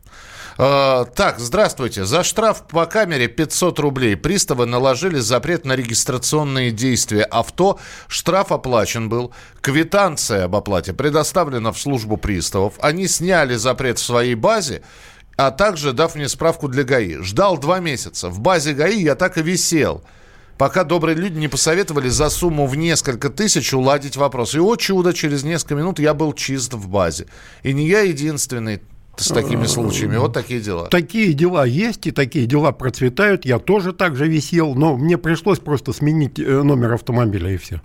Uh, 0.57 1.09
так, 1.15 1.39
здравствуйте. 1.39 2.05
За 2.05 2.23
штраф 2.23 2.67
по 2.67 2.85
камере 2.85 3.27
500 3.27 3.79
рублей 3.79 4.15
приставы 4.15 4.65
наложили 4.65 5.17
запрет 5.17 5.65
на 5.65 5.75
регистрационные 5.75 6.71
действия 6.71 7.23
авто. 7.23 7.79
Штраф 8.07 8.51
оплачен 8.51 9.09
был. 9.09 9.33
Квитанция 9.61 10.45
об 10.45 10.55
оплате 10.55 10.93
предоставлена 10.93 11.71
в 11.71 11.79
службу 11.79 12.17
приставов. 12.17 12.75
Они 12.81 13.07
сняли 13.07 13.55
запрет 13.55 13.97
в 13.97 14.03
своей 14.03 14.35
базе 14.35 14.83
а 15.37 15.49
также 15.49 15.93
дав 15.93 16.13
мне 16.13 16.29
справку 16.29 16.67
для 16.67 16.83
ГАИ. 16.83 17.23
Ждал 17.23 17.57
два 17.57 17.79
месяца. 17.79 18.29
В 18.29 18.39
базе 18.39 18.73
ГАИ 18.73 19.01
я 19.01 19.15
так 19.15 19.39
и 19.39 19.41
висел 19.41 20.03
пока 20.61 20.83
добрые 20.83 21.15
люди 21.15 21.39
не 21.39 21.47
посоветовали 21.47 22.07
за 22.09 22.29
сумму 22.29 22.67
в 22.67 22.75
несколько 22.75 23.31
тысяч 23.31 23.73
уладить 23.73 24.15
вопрос. 24.15 24.53
И, 24.53 24.59
о 24.59 24.75
чудо, 24.75 25.11
через 25.11 25.43
несколько 25.43 25.73
минут 25.73 25.97
я 25.97 26.13
был 26.13 26.33
чист 26.33 26.75
в 26.75 26.87
базе. 26.87 27.25
И 27.63 27.73
не 27.73 27.87
я 27.87 28.01
единственный 28.01 28.79
с 29.17 29.29
такими 29.29 29.65
случаями. 29.65 30.17
Вот 30.17 30.33
такие 30.33 30.61
дела. 30.61 30.87
Такие 30.87 31.33
дела 31.33 31.65
есть, 31.65 32.05
и 32.05 32.11
такие 32.11 32.45
дела 32.45 32.73
процветают. 32.73 33.43
Я 33.43 33.57
тоже 33.57 33.91
так 33.91 34.15
же 34.15 34.27
висел, 34.27 34.75
но 34.75 34.97
мне 34.97 35.17
пришлось 35.17 35.57
просто 35.57 35.93
сменить 35.93 36.39
э, 36.39 36.61
номер 36.61 36.93
автомобиля, 36.93 37.49
и 37.49 37.57
все. 37.57 37.81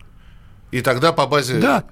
И 0.70 0.82
тогда 0.82 1.14
по 1.14 1.26
базе... 1.26 1.58
Да. 1.58 1.84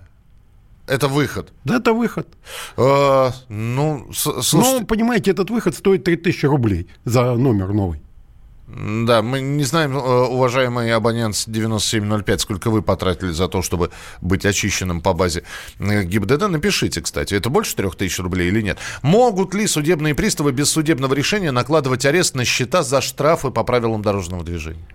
Это 0.86 1.08
выход. 1.08 1.50
Да, 1.64 1.76
это 1.76 1.94
выход. 1.94 2.28
А, 2.76 3.32
ну, 3.48 4.10
слушайте... 4.12 4.80
Ну, 4.80 4.84
понимаете, 4.84 5.30
этот 5.30 5.48
выход 5.48 5.74
стоит 5.74 6.04
3000 6.04 6.44
рублей 6.44 6.88
за 7.06 7.36
номер 7.36 7.72
новый. 7.72 8.03
Да, 8.66 9.20
мы 9.20 9.42
не 9.42 9.64
знаем, 9.64 9.94
э, 9.94 10.00
уважаемый 10.00 10.90
абонент 10.94 11.36
9705, 11.46 12.40
сколько 12.40 12.70
вы 12.70 12.80
потратили 12.80 13.30
за 13.30 13.46
то, 13.46 13.60
чтобы 13.60 13.90
быть 14.22 14.46
очищенным 14.46 15.02
по 15.02 15.12
базе 15.12 15.44
э, 15.78 16.02
ГИБДД. 16.02 16.48
Напишите, 16.48 17.02
кстати, 17.02 17.34
это 17.34 17.50
больше 17.50 17.76
3000 17.76 18.22
рублей 18.22 18.48
или 18.48 18.62
нет. 18.62 18.78
Могут 19.02 19.52
ли 19.52 19.66
судебные 19.66 20.14
приставы 20.14 20.52
без 20.52 20.70
судебного 20.70 21.12
решения 21.12 21.50
накладывать 21.50 22.06
арест 22.06 22.34
на 22.34 22.46
счета 22.46 22.82
за 22.82 23.02
штрафы 23.02 23.50
по 23.50 23.64
правилам 23.64 24.00
дорожного 24.00 24.42
движения? 24.42 24.86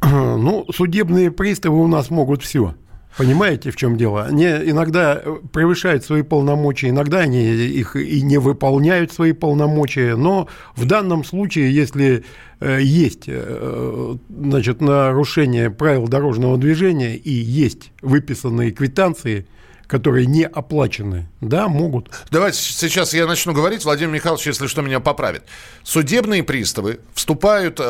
Ну, 0.02 0.66
судебные 0.72 1.30
приставы 1.30 1.80
у 1.80 1.86
нас 1.86 2.10
могут 2.10 2.42
все. 2.42 2.74
Понимаете, 3.16 3.70
в 3.70 3.76
чем 3.76 3.96
дело? 3.96 4.24
Они 4.24 4.44
иногда 4.44 5.20
превышают 5.52 6.04
свои 6.04 6.22
полномочия, 6.22 6.90
иногда 6.90 7.18
они 7.18 7.42
их 7.42 7.96
и 7.96 8.22
не 8.22 8.38
выполняют 8.38 9.12
свои 9.12 9.32
полномочия, 9.32 10.14
но 10.14 10.46
в 10.76 10.84
данном 10.84 11.24
случае, 11.24 11.74
если 11.74 12.24
э, 12.60 12.78
есть 12.80 13.24
э, 13.26 14.16
значит, 14.28 14.80
нарушение 14.80 15.70
правил 15.70 16.06
дорожного 16.06 16.58
движения 16.58 17.16
и 17.16 17.30
есть 17.32 17.90
выписанные 18.02 18.70
квитанции, 18.70 19.46
которые 19.88 20.26
не 20.26 20.44
оплачены, 20.44 21.28
да, 21.40 21.66
могут. 21.66 22.10
Давайте 22.30 22.58
сейчас 22.58 23.14
я 23.14 23.26
начну 23.26 23.54
говорить, 23.54 23.84
Владимир 23.84 24.12
Михайлович, 24.12 24.46
если 24.46 24.66
что, 24.66 24.82
меня 24.82 25.00
поправит. 25.00 25.44
Судебные 25.82 26.42
приставы 26.42 27.00
вступают 27.14 27.80
э, 27.80 27.84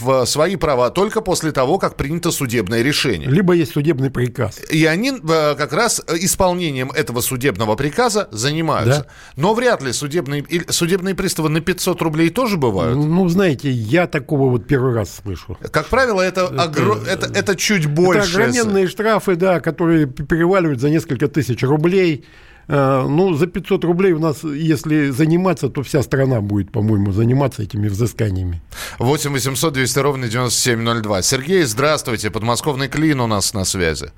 в 0.00 0.24
свои 0.24 0.56
права 0.56 0.88
только 0.90 1.20
после 1.20 1.52
того, 1.52 1.78
как 1.78 1.96
принято 1.96 2.30
судебное 2.30 2.80
решение. 2.82 3.28
Либо 3.28 3.52
есть 3.52 3.72
судебный 3.72 4.10
приказ. 4.10 4.58
И 4.70 4.86
они 4.86 5.10
э, 5.10 5.54
как 5.56 5.74
раз 5.74 6.02
исполнением 6.08 6.90
этого 6.90 7.20
судебного 7.20 7.76
приказа 7.76 8.26
занимаются. 8.30 9.00
Да. 9.00 9.06
Но 9.36 9.54
вряд 9.54 9.82
ли 9.82 9.92
судебные, 9.92 10.46
судебные 10.70 11.14
приставы 11.14 11.50
на 11.50 11.60
500 11.60 12.00
рублей 12.00 12.30
тоже 12.30 12.56
бывают. 12.56 12.96
Ну, 12.96 13.28
знаете, 13.28 13.70
я 13.70 14.06
такого 14.06 14.48
вот 14.48 14.66
первый 14.66 14.94
раз 14.94 15.20
слышу. 15.22 15.58
Как 15.70 15.88
правило, 15.88 16.22
это, 16.22 16.44
это, 16.44 16.62
огр... 16.62 16.98
это, 17.06 17.26
это 17.26 17.54
чуть 17.54 17.84
больше. 17.84 18.40
Это 18.40 18.44
огроменные 18.44 18.88
штрафы, 18.88 19.36
да, 19.36 19.60
которые 19.60 20.06
переваливают 20.06 20.80
за 20.80 20.88
несколько 20.88 21.33
тысяч 21.34 21.62
рублей. 21.62 22.24
Э, 22.68 23.04
ну, 23.06 23.34
за 23.34 23.46
500 23.46 23.84
рублей 23.84 24.12
у 24.12 24.18
нас, 24.18 24.42
если 24.44 25.10
заниматься, 25.10 25.68
то 25.68 25.82
вся 25.82 26.02
страна 26.02 26.40
будет, 26.40 26.72
по-моему, 26.72 27.12
заниматься 27.12 27.62
этими 27.62 27.88
взысканиями. 27.88 28.62
8 28.98 29.32
800 29.32 29.74
200 29.74 29.98
ровно 29.98 30.28
9702. 30.28 31.22
Сергей, 31.22 31.62
здравствуйте. 31.62 32.30
Подмосковный 32.30 32.88
Клин 32.88 33.20
у 33.20 33.26
нас 33.26 33.52
на 33.54 33.64
связи. 33.64 34.12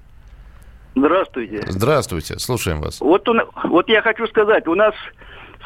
Здравствуйте. 0.95 1.63
Здравствуйте, 1.67 2.39
слушаем 2.39 2.81
вас. 2.81 3.01
Вот, 3.01 3.29
он, 3.29 3.43
вот 3.65 3.89
я 3.89 4.01
хочу 4.01 4.27
сказать, 4.29 4.67
у 4.67 4.75
нас 4.75 4.95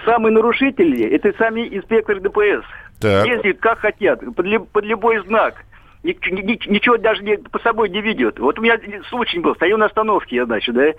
самые 0.05 0.33
нарушители– 0.33 1.09
это 1.11 1.33
сами 1.39 1.69
инспекторы 1.77 2.21
ДПС. 2.21 2.65
Так. 2.99 3.27
Ездят 3.27 3.59
как 3.61 3.79
хотят, 3.79 4.21
под, 4.35 4.45
ли, 4.45 4.59
под 4.59 4.85
любой 4.85 5.25
знак. 5.27 5.65
Ничего 6.03 6.97
даже 6.97 7.23
не, 7.23 7.37
по 7.37 7.59
собой 7.61 7.91
не 7.91 8.01
ведет. 8.01 8.39
Вот 8.41 8.59
у 8.59 8.63
меня 8.63 8.79
случай 9.09 9.39
был, 9.39 9.55
стою 9.55 9.77
на 9.77 9.87
остановке, 9.87 10.37
я, 10.37 10.47
значит, 10.47 10.75
да, 10.75 10.93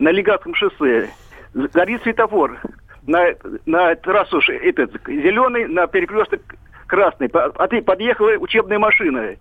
на 0.00 0.10
Легатском 0.10 0.54
шоссе. 0.54 1.10
Горит 1.54 2.02
светофор. 2.02 2.58
На, 3.06 3.34
на 3.66 3.94
трассу 3.96 4.40
этот, 4.48 4.92
зеленый, 5.06 5.66
на 5.66 5.86
перекресток 5.86 6.40
красный. 6.86 7.28
Подъехала 7.28 8.32
учебная 8.38 8.78
машина. 8.78 9.36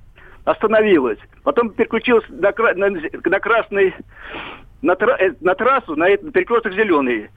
Остановилась. 0.45 1.19
Потом 1.43 1.71
переключилась 1.71 2.25
на, 2.29 2.53
на, 2.75 2.89
на 2.89 3.39
красный, 3.39 3.93
на, 4.81 4.93
э, 4.93 5.31
на 5.41 5.55
трассу, 5.55 5.95
на 5.95 6.09
этот 6.09 6.31
перекресток 6.33 6.73
зеленый 6.73 7.29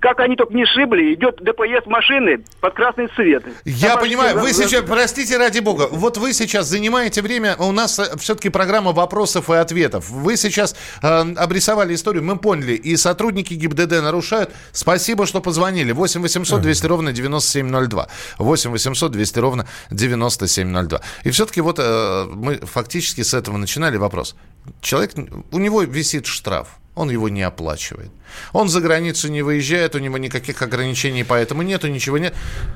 как 0.00 0.20
они 0.20 0.36
только 0.36 0.54
не 0.54 0.66
шибли, 0.66 1.14
идет 1.14 1.42
ДПС 1.42 1.86
машины 1.86 2.44
под 2.60 2.74
красный 2.74 3.08
свет. 3.14 3.44
Я 3.64 3.90
Там 3.90 4.00
понимаю, 4.00 4.38
вы 4.38 4.52
сейчас, 4.52 4.84
простите 4.86 5.38
ради 5.38 5.60
бога, 5.60 5.88
вот 5.90 6.16
вы 6.18 6.32
сейчас 6.32 6.66
занимаете 6.66 7.22
время, 7.22 7.56
у 7.56 7.72
нас 7.72 7.98
э, 7.98 8.16
все-таки 8.18 8.48
программа 8.50 8.92
вопросов 8.92 9.48
и 9.50 9.54
ответов. 9.54 10.10
Вы 10.10 10.36
сейчас 10.36 10.76
э, 11.02 11.06
обрисовали 11.06 11.94
историю, 11.94 12.24
мы 12.24 12.38
поняли, 12.38 12.72
и 12.72 12.96
сотрудники 12.96 13.54
ГИБДД 13.54 14.02
нарушают. 14.02 14.52
Спасибо, 14.72 15.26
что 15.26 15.40
позвонили. 15.40 15.92
8 15.92 16.20
800 16.20 16.60
200 16.60 16.86
ровно 16.86 17.12
9702. 17.12 18.08
8 18.38 18.70
800 18.70 19.12
200 19.12 19.38
ровно 19.38 19.66
9702. 19.90 21.00
И 21.24 21.30
все-таки 21.30 21.60
вот 21.60 21.78
э, 21.78 22.24
мы 22.30 22.56
фактически 22.56 23.22
с 23.22 23.34
этого 23.34 23.56
начинали 23.56 23.96
вопрос. 23.96 24.36
Человек, 24.82 25.12
у 25.52 25.58
него 25.58 25.82
висит 25.82 26.26
штраф 26.26 26.79
он 27.00 27.10
его 27.10 27.28
не 27.28 27.42
оплачивает. 27.42 28.10
Он 28.52 28.68
за 28.68 28.80
границу 28.80 29.28
не 29.28 29.42
выезжает, 29.42 29.94
у 29.94 29.98
него 29.98 30.18
никаких 30.18 30.62
ограничений 30.62 31.24
поэтому 31.24 31.62
нету, 31.62 31.88
ничего 31.88 32.18
нет. 32.18 32.34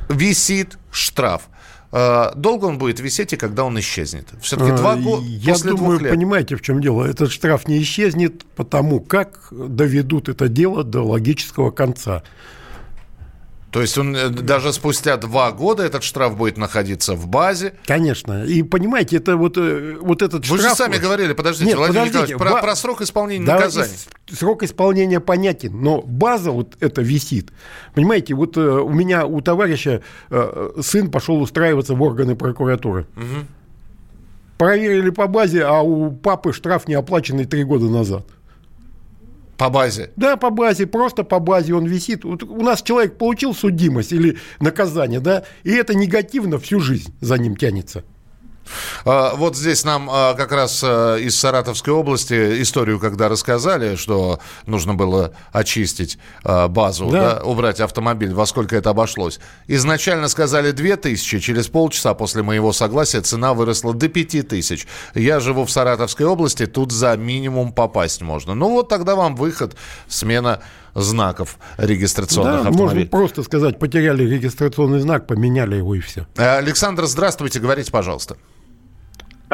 Висит 0.09 0.79
штраф. 0.91 1.43
А, 1.97 2.33
долго 2.35 2.65
он 2.65 2.79
будет 2.79 2.99
висеть, 2.99 3.33
и 3.35 3.37
когда 3.37 3.63
он 3.65 3.79
исчезнет? 3.79 4.27
Все-таки 4.43 4.73
а, 4.73 4.77
два 4.77 4.97
года 4.97 5.25
Я 5.25 5.57
думаю, 5.59 6.01
лет. 6.01 6.11
понимаете, 6.11 6.57
в 6.57 6.61
чем 6.63 6.81
дело. 6.81 7.05
Этот 7.05 7.31
штраф 7.31 7.69
не 7.69 7.81
исчезнет, 7.83 8.45
потому 8.57 8.99
как 8.99 9.47
доведут 9.53 10.29
это 10.29 10.49
дело 10.49 10.83
до 10.83 11.03
логического 11.03 11.71
конца. 11.71 12.25
То 13.75 13.81
есть 13.81 13.99
он 13.99 14.15
э, 14.15 14.29
даже 14.29 14.73
спустя 14.73 15.17
два 15.17 15.51
года 15.51 15.83
этот 15.83 16.05
штраф 16.05 16.37
будет 16.37 16.57
находиться 16.57 17.15
в 17.15 17.27
базе. 17.27 17.75
Конечно. 17.87 18.45
И 18.45 18.63
понимаете, 18.63 19.17
это 19.17 19.37
вот, 19.37 19.59
э, 19.59 19.97
вот 20.01 20.23
этот 20.23 20.47
Вы 20.49 20.59
штраф... 20.59 20.61
Вы 20.61 20.69
же 20.69 20.75
сами 20.77 21.03
говорили, 21.03 21.33
подождите, 21.33 21.71
Нет, 21.71 21.79
Владимир 21.79 22.07
подождите, 22.07 22.35
Николаевич, 22.35 22.61
про, 22.61 22.69
про 22.69 22.77
срок 22.77 23.01
исполнения 23.01 23.45
да, 23.45 23.57
наказания. 23.57 23.91
Срок 24.31 24.63
исполнения 24.63 25.19
понятен, 25.19 25.83
но 25.83 26.03
база 26.03 26.53
вот 26.53 26.77
это 26.79 27.03
висит. 27.03 27.51
Понимаете, 27.97 28.35
вот 28.35 28.57
э, 28.57 28.61
у 28.61 28.91
меня, 28.91 29.27
у 29.27 29.41
товарища 29.41 30.03
сын 30.81 31.11
пошел 31.11 31.43
устраиваться 31.43 31.95
в 31.95 32.03
органы 32.03 32.37
прокуратуры. 32.37 33.09
Угу. 33.17 33.47
Проверили 34.57 35.11
по 35.11 35.27
базе, 35.27 35.65
а 35.65 35.81
у 35.81 36.13
папы 36.13 36.53
штраф 36.53 36.87
не 36.87 36.95
оплаченный 36.95 37.45
три 37.45 37.65
года 37.65 37.87
назад. 37.87 38.25
По 39.57 39.71
базе? 39.71 40.11
Да, 40.17 40.37
по 40.37 40.51
базе, 40.51 40.87
просто 40.87 41.23
по 41.25 41.39
базе 41.39 41.75
он 41.75 41.87
висит. 41.87 42.25
Вот 42.25 42.43
у 42.43 42.63
нас 42.63 42.83
человек 42.83 43.19
получил 43.19 43.55
судимость 43.55 44.13
или 44.13 44.39
наказание, 44.61 45.21
да, 45.21 45.45
и 45.63 45.71
это 45.71 45.95
негативно 45.95 46.59
всю 46.59 46.81
жизнь 46.81 47.15
за 47.21 47.39
ним 47.39 47.57
тянется. 47.57 48.05
А, 49.05 49.35
вот 49.35 49.57
здесь 49.57 49.85
нам 49.85 50.09
а, 50.11 50.35
как 50.35 50.53
раз 50.53 50.83
а, 50.85 51.17
из 51.17 51.39
Саратовской 51.39 51.93
области 51.93 52.63
историю, 52.63 52.99
когда 52.99 53.29
рассказали, 53.29 53.97
что 53.97 54.41
нужно 54.67 54.95
было 54.95 55.33
очистить 55.53 56.19
базу, 56.43 57.07
да. 57.11 57.25
Да, 57.25 57.43
убрать 57.45 57.81
автомобиль, 57.81 58.33
во 58.33 58.47
сколько 58.47 58.77
это 58.77 58.91
обошлось. 58.91 59.41
Изначально 59.67 60.29
сказали 60.29 60.73
2000, 60.73 61.41
через 61.41 61.69
полчаса 61.69 62.15
после 62.15 62.43
моего 62.43 62.73
согласия 62.73 63.21
цена 63.21 63.55
выросла 63.55 63.95
до 63.95 64.09
5000. 64.09 64.87
Я 65.15 65.41
живу 65.41 65.65
в 65.65 65.71
Саратовской 65.71 66.27
области, 66.27 66.67
тут 66.67 66.93
за 66.93 67.17
минимум 67.17 67.73
попасть 67.73 68.21
можно. 68.23 68.55
Ну 68.55 68.71
вот 68.71 68.89
тогда 68.89 69.15
вам 69.17 69.37
выход, 69.37 69.77
смена 70.09 70.61
знаков 70.95 71.59
регистрационных 71.77 72.63
да, 72.63 72.69
автомобилей. 72.69 73.01
Можно 73.01 73.11
просто 73.11 73.43
сказать, 73.43 73.79
потеряли 73.79 74.25
регистрационный 74.25 75.01
знак, 75.01 75.27
поменяли 75.27 75.77
его 75.77 75.95
и 75.95 76.01
все. 76.01 76.27
Александр, 76.37 77.07
здравствуйте, 77.07 77.59
говорите, 77.61 77.91
пожалуйста. 77.91 78.37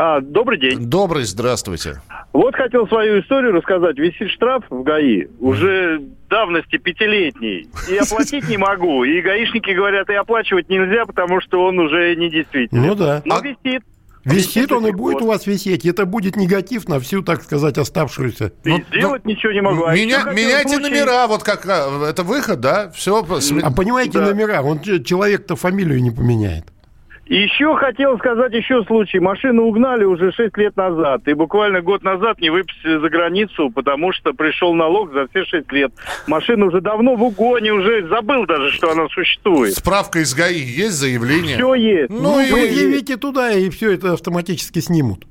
А, 0.02 0.22
добрый 0.22 0.58
день. 0.58 0.78
Добрый, 0.86 1.24
здравствуйте. 1.24 2.00
Вот 2.32 2.54
хотел 2.54 2.88
свою 2.88 3.20
историю 3.20 3.52
рассказать. 3.52 3.98
Висит 3.98 4.30
штраф 4.30 4.64
в 4.70 4.82
ГАИ 4.82 5.26
уже 5.40 6.00
давности 6.30 6.78
пятилетний. 6.78 7.68
И 7.86 7.96
оплатить 7.98 8.48
не 8.48 8.56
могу. 8.56 9.04
И 9.04 9.20
гаишники 9.20 9.72
говорят, 9.72 10.08
и 10.08 10.14
оплачивать 10.14 10.70
нельзя, 10.70 11.04
потому 11.04 11.42
что 11.42 11.66
он 11.66 11.78
уже 11.80 12.16
не 12.16 12.30
действительный. 12.30 12.88
Ну 12.88 12.94
да. 12.94 13.20
Но 13.26 13.36
а... 13.36 13.42
висит. 13.42 13.82
Висит 14.24 14.72
он 14.72 14.86
и 14.86 14.92
будет 14.92 15.20
у 15.20 15.26
вас 15.26 15.46
висеть. 15.46 15.84
Это 15.84 16.06
будет 16.06 16.34
негатив 16.34 16.88
на 16.88 16.98
всю, 16.98 17.20
так 17.20 17.42
сказать, 17.42 17.76
оставшуюся. 17.76 18.52
И 18.64 18.70
ну, 18.70 18.84
сделать 18.90 19.24
ну, 19.26 19.30
ничего 19.32 19.52
не 19.52 19.60
могу. 19.60 19.84
А 19.84 19.94
меня, 19.94 20.24
меняйте 20.32 20.76
случае... 20.76 21.02
номера, 21.02 21.26
вот 21.26 21.42
как 21.42 21.66
а, 21.68 22.08
это 22.08 22.22
выход, 22.22 22.60
да? 22.60 22.90
Все. 22.94 23.22
А 23.62 23.70
понимаете 23.70 24.18
да. 24.18 24.28
номера? 24.28 24.62
Он 24.62 24.80
человек-то 24.80 25.56
фамилию 25.56 26.02
не 26.02 26.10
поменяет. 26.10 26.64
Еще 27.30 27.76
хотел 27.76 28.18
сказать 28.18 28.52
еще 28.52 28.82
случай. 28.86 29.20
Машину 29.20 29.62
угнали 29.62 30.02
уже 30.02 30.32
6 30.32 30.56
лет 30.56 30.76
назад. 30.76 31.28
И 31.28 31.32
буквально 31.32 31.80
год 31.80 32.02
назад 32.02 32.40
не 32.40 32.50
выпустили 32.50 32.98
за 32.98 33.08
границу, 33.08 33.70
потому 33.70 34.12
что 34.12 34.32
пришел 34.32 34.74
налог 34.74 35.12
за 35.12 35.28
все 35.28 35.44
6 35.44 35.70
лет. 35.70 35.92
Машина 36.26 36.66
уже 36.66 36.80
давно 36.80 37.14
в 37.14 37.22
угоне, 37.22 37.72
уже 37.72 38.08
забыл 38.08 38.46
даже, 38.46 38.72
что 38.72 38.90
она 38.90 39.06
существует. 39.10 39.74
Справка 39.74 40.18
из 40.18 40.34
ГАИ 40.34 40.58
есть, 40.58 40.94
заявление? 40.94 41.54
Все 41.54 41.74
есть. 41.74 42.10
Ну, 42.10 42.20
ну 42.20 42.40
и... 42.40 42.50
Предъявите 42.50 43.16
туда, 43.16 43.52
и 43.52 43.70
все 43.70 43.92
это 43.92 44.14
автоматически 44.14 44.80
снимут. 44.80 45.24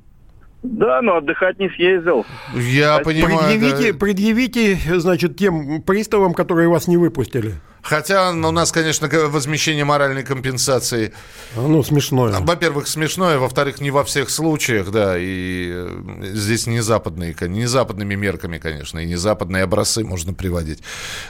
Да, 0.63 1.01
но 1.01 1.17
отдыхать 1.17 1.59
не 1.59 1.69
съездил. 1.69 2.25
Я 2.55 2.95
а 2.95 3.03
понимаю. 3.03 3.39
Предъявите, 3.39 3.91
да. 3.91 3.99
предъявите, 3.99 4.77
значит, 4.99 5.35
тем 5.35 5.81
приставам, 5.81 6.33
которые 6.33 6.69
вас 6.69 6.87
не 6.87 6.95
выпустили. 6.95 7.55
Хотя 7.81 8.31
у 8.31 8.51
нас, 8.51 8.71
конечно, 8.71 9.07
возмещение 9.27 9.85
моральной 9.85 10.23
компенсации. 10.23 11.13
Ну, 11.55 11.83
смешное. 11.83 12.39
Во-первых, 12.39 12.87
смешное, 12.87 13.37
во-вторых, 13.37 13.81
не 13.81 13.91
во 13.91 14.03
всех 14.03 14.29
случаях, 14.29 14.91
да, 14.91 15.17
и 15.17 15.69
э, 15.71 16.31
здесь 16.33 16.67
не 16.67 16.81
западные, 16.81 17.35
не 17.41 17.65
западными 17.65 18.15
мерками, 18.15 18.57
конечно, 18.57 18.99
и 18.99 19.05
не 19.05 19.15
западные 19.15 19.63
образцы 19.63 20.03
можно 20.03 20.33
приводить 20.33 20.79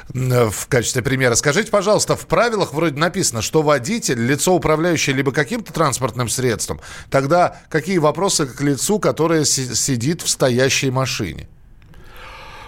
в 0.09 0.67
качестве 0.67 1.01
примера. 1.01 1.35
Скажите, 1.35 1.71
пожалуйста, 1.71 2.15
в 2.15 2.27
правилах 2.27 2.73
вроде 2.73 2.97
написано, 2.99 3.41
что 3.41 3.61
водитель, 3.61 4.25
лицо 4.25 4.53
управляющее 4.53 5.15
либо 5.15 5.31
каким-то 5.31 5.71
транспортным 5.73 6.29
средством, 6.29 6.81
тогда 7.09 7.59
какие 7.69 7.97
вопросы 7.97 8.45
к 8.45 8.61
лицу, 8.61 8.99
которое 8.99 9.45
сидит 9.45 10.21
в 10.21 10.29
стоящей 10.29 10.91
машине? 10.91 11.47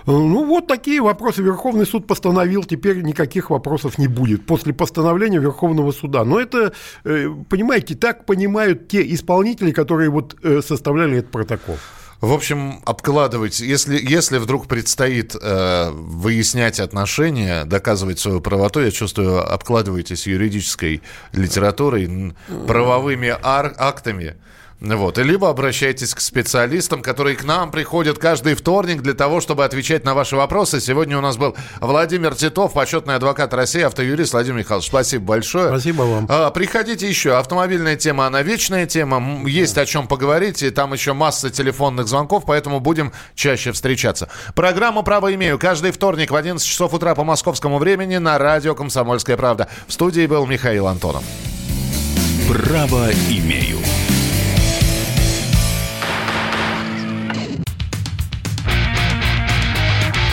Ну, 0.06 0.46
вот 0.46 0.68
такие 0.68 1.02
вопросы 1.02 1.42
Верховный 1.42 1.86
суд 1.86 2.08
постановил, 2.08 2.64
теперь 2.64 3.02
никаких 3.02 3.50
вопросов 3.50 3.98
не 3.98 4.08
будет 4.08 4.46
после 4.46 4.74
постановления 4.74 5.40
Верховного 5.40 5.92
суда. 5.92 6.24
Но 6.26 6.40
это, 6.40 6.74
э, 7.04 7.28
понимаете, 7.50 7.96
так 7.96 8.26
понимают 8.26 8.88
те 8.88 9.02
исполнители, 9.14 9.72
которые 9.72 10.10
вот 10.10 10.36
э, 10.44 10.62
составляли 10.62 11.18
этот 11.18 11.32
протокол. 11.32 11.78
В 12.22 12.34
общем, 12.34 12.82
обкладывайте. 12.86 13.66
Если, 13.66 14.00
если 14.00 14.38
вдруг 14.38 14.68
предстоит 14.68 15.36
э, 15.36 15.90
выяснять 15.92 16.80
отношения, 16.80 17.66
доказывать 17.66 18.20
свою 18.20 18.42
правоту, 18.42 18.80
я 18.80 18.92
чувствую, 18.92 19.42
обкладывайтесь 19.52 20.28
юридической 20.28 21.02
литературой, 21.34 22.36
правовыми 22.68 23.36
ар- 23.42 23.74
актами 23.76 24.36
Вот. 24.82 25.20
И 25.20 25.24
либо 25.24 25.48
обращайтесь 25.50 26.16
к 26.16 26.20
специалистам, 26.20 27.04
которые 27.04 27.36
к 27.36 27.44
нам 27.44 27.70
приходят 27.70 28.18
каждый 28.18 28.56
вторник 28.56 29.04
для 29.04 29.14
того, 29.14 29.40
чтобы 29.40 29.64
отвечать 29.64 30.06
на 30.06 30.16
ваши 30.16 30.36
вопросы. 30.36 30.82
Сегодня 30.82 31.20
у 31.20 31.22
нас 31.22 31.38
был 31.38 31.56
Владимир 31.80 32.34
Титов, 32.34 32.74
почетный 32.74 33.16
адвокат 33.16 33.54
России, 33.54 33.82
автоюрист 33.82 34.34
Владимир 34.34 34.60
Михайлович. 34.60 34.88
Спасибо 34.88 35.24
большое. 35.26 35.68
Спасибо 35.68 36.02
вам. 36.02 36.26
А, 36.28 36.50
приходите 36.50 37.08
еще. 37.08 37.38
Автомобильная 37.38 37.96
тема, 37.96 38.26
она 38.26 38.42
вечная 38.42 38.88
тема. 38.88 39.48
Есть 39.48 39.78
о 39.78 39.86
чем 39.86 40.08
поговорить. 40.08 40.64
И 40.64 40.72
там 40.72 40.94
еще 40.94 41.14
масса 41.14 41.52
телефонных 41.52 42.08
звонков, 42.08 42.46
поэтому 42.48 42.80
будем 42.80 43.12
чаще 43.36 43.72
встречаться. 43.74 44.30
Программу 44.56 45.04
«Право 45.04 45.32
имею» 45.36 45.60
каждый 45.60 45.92
вторник 45.92 46.32
в 46.32 46.36
11 46.36 46.68
часов 46.68 46.92
утра 46.96 47.14
по 47.14 47.24
московскому 47.24 47.78
времени 47.78 48.18
на 48.18 48.40
радио 48.40 48.74
«Комсомольская 48.74 49.38
правда». 49.38 49.68
В 49.88 49.94
студии 49.94 50.26
был 50.26 50.48
Михаил 50.48 50.88
Антонов. 50.88 51.24
Право 52.48 53.12
имею. 53.30 53.78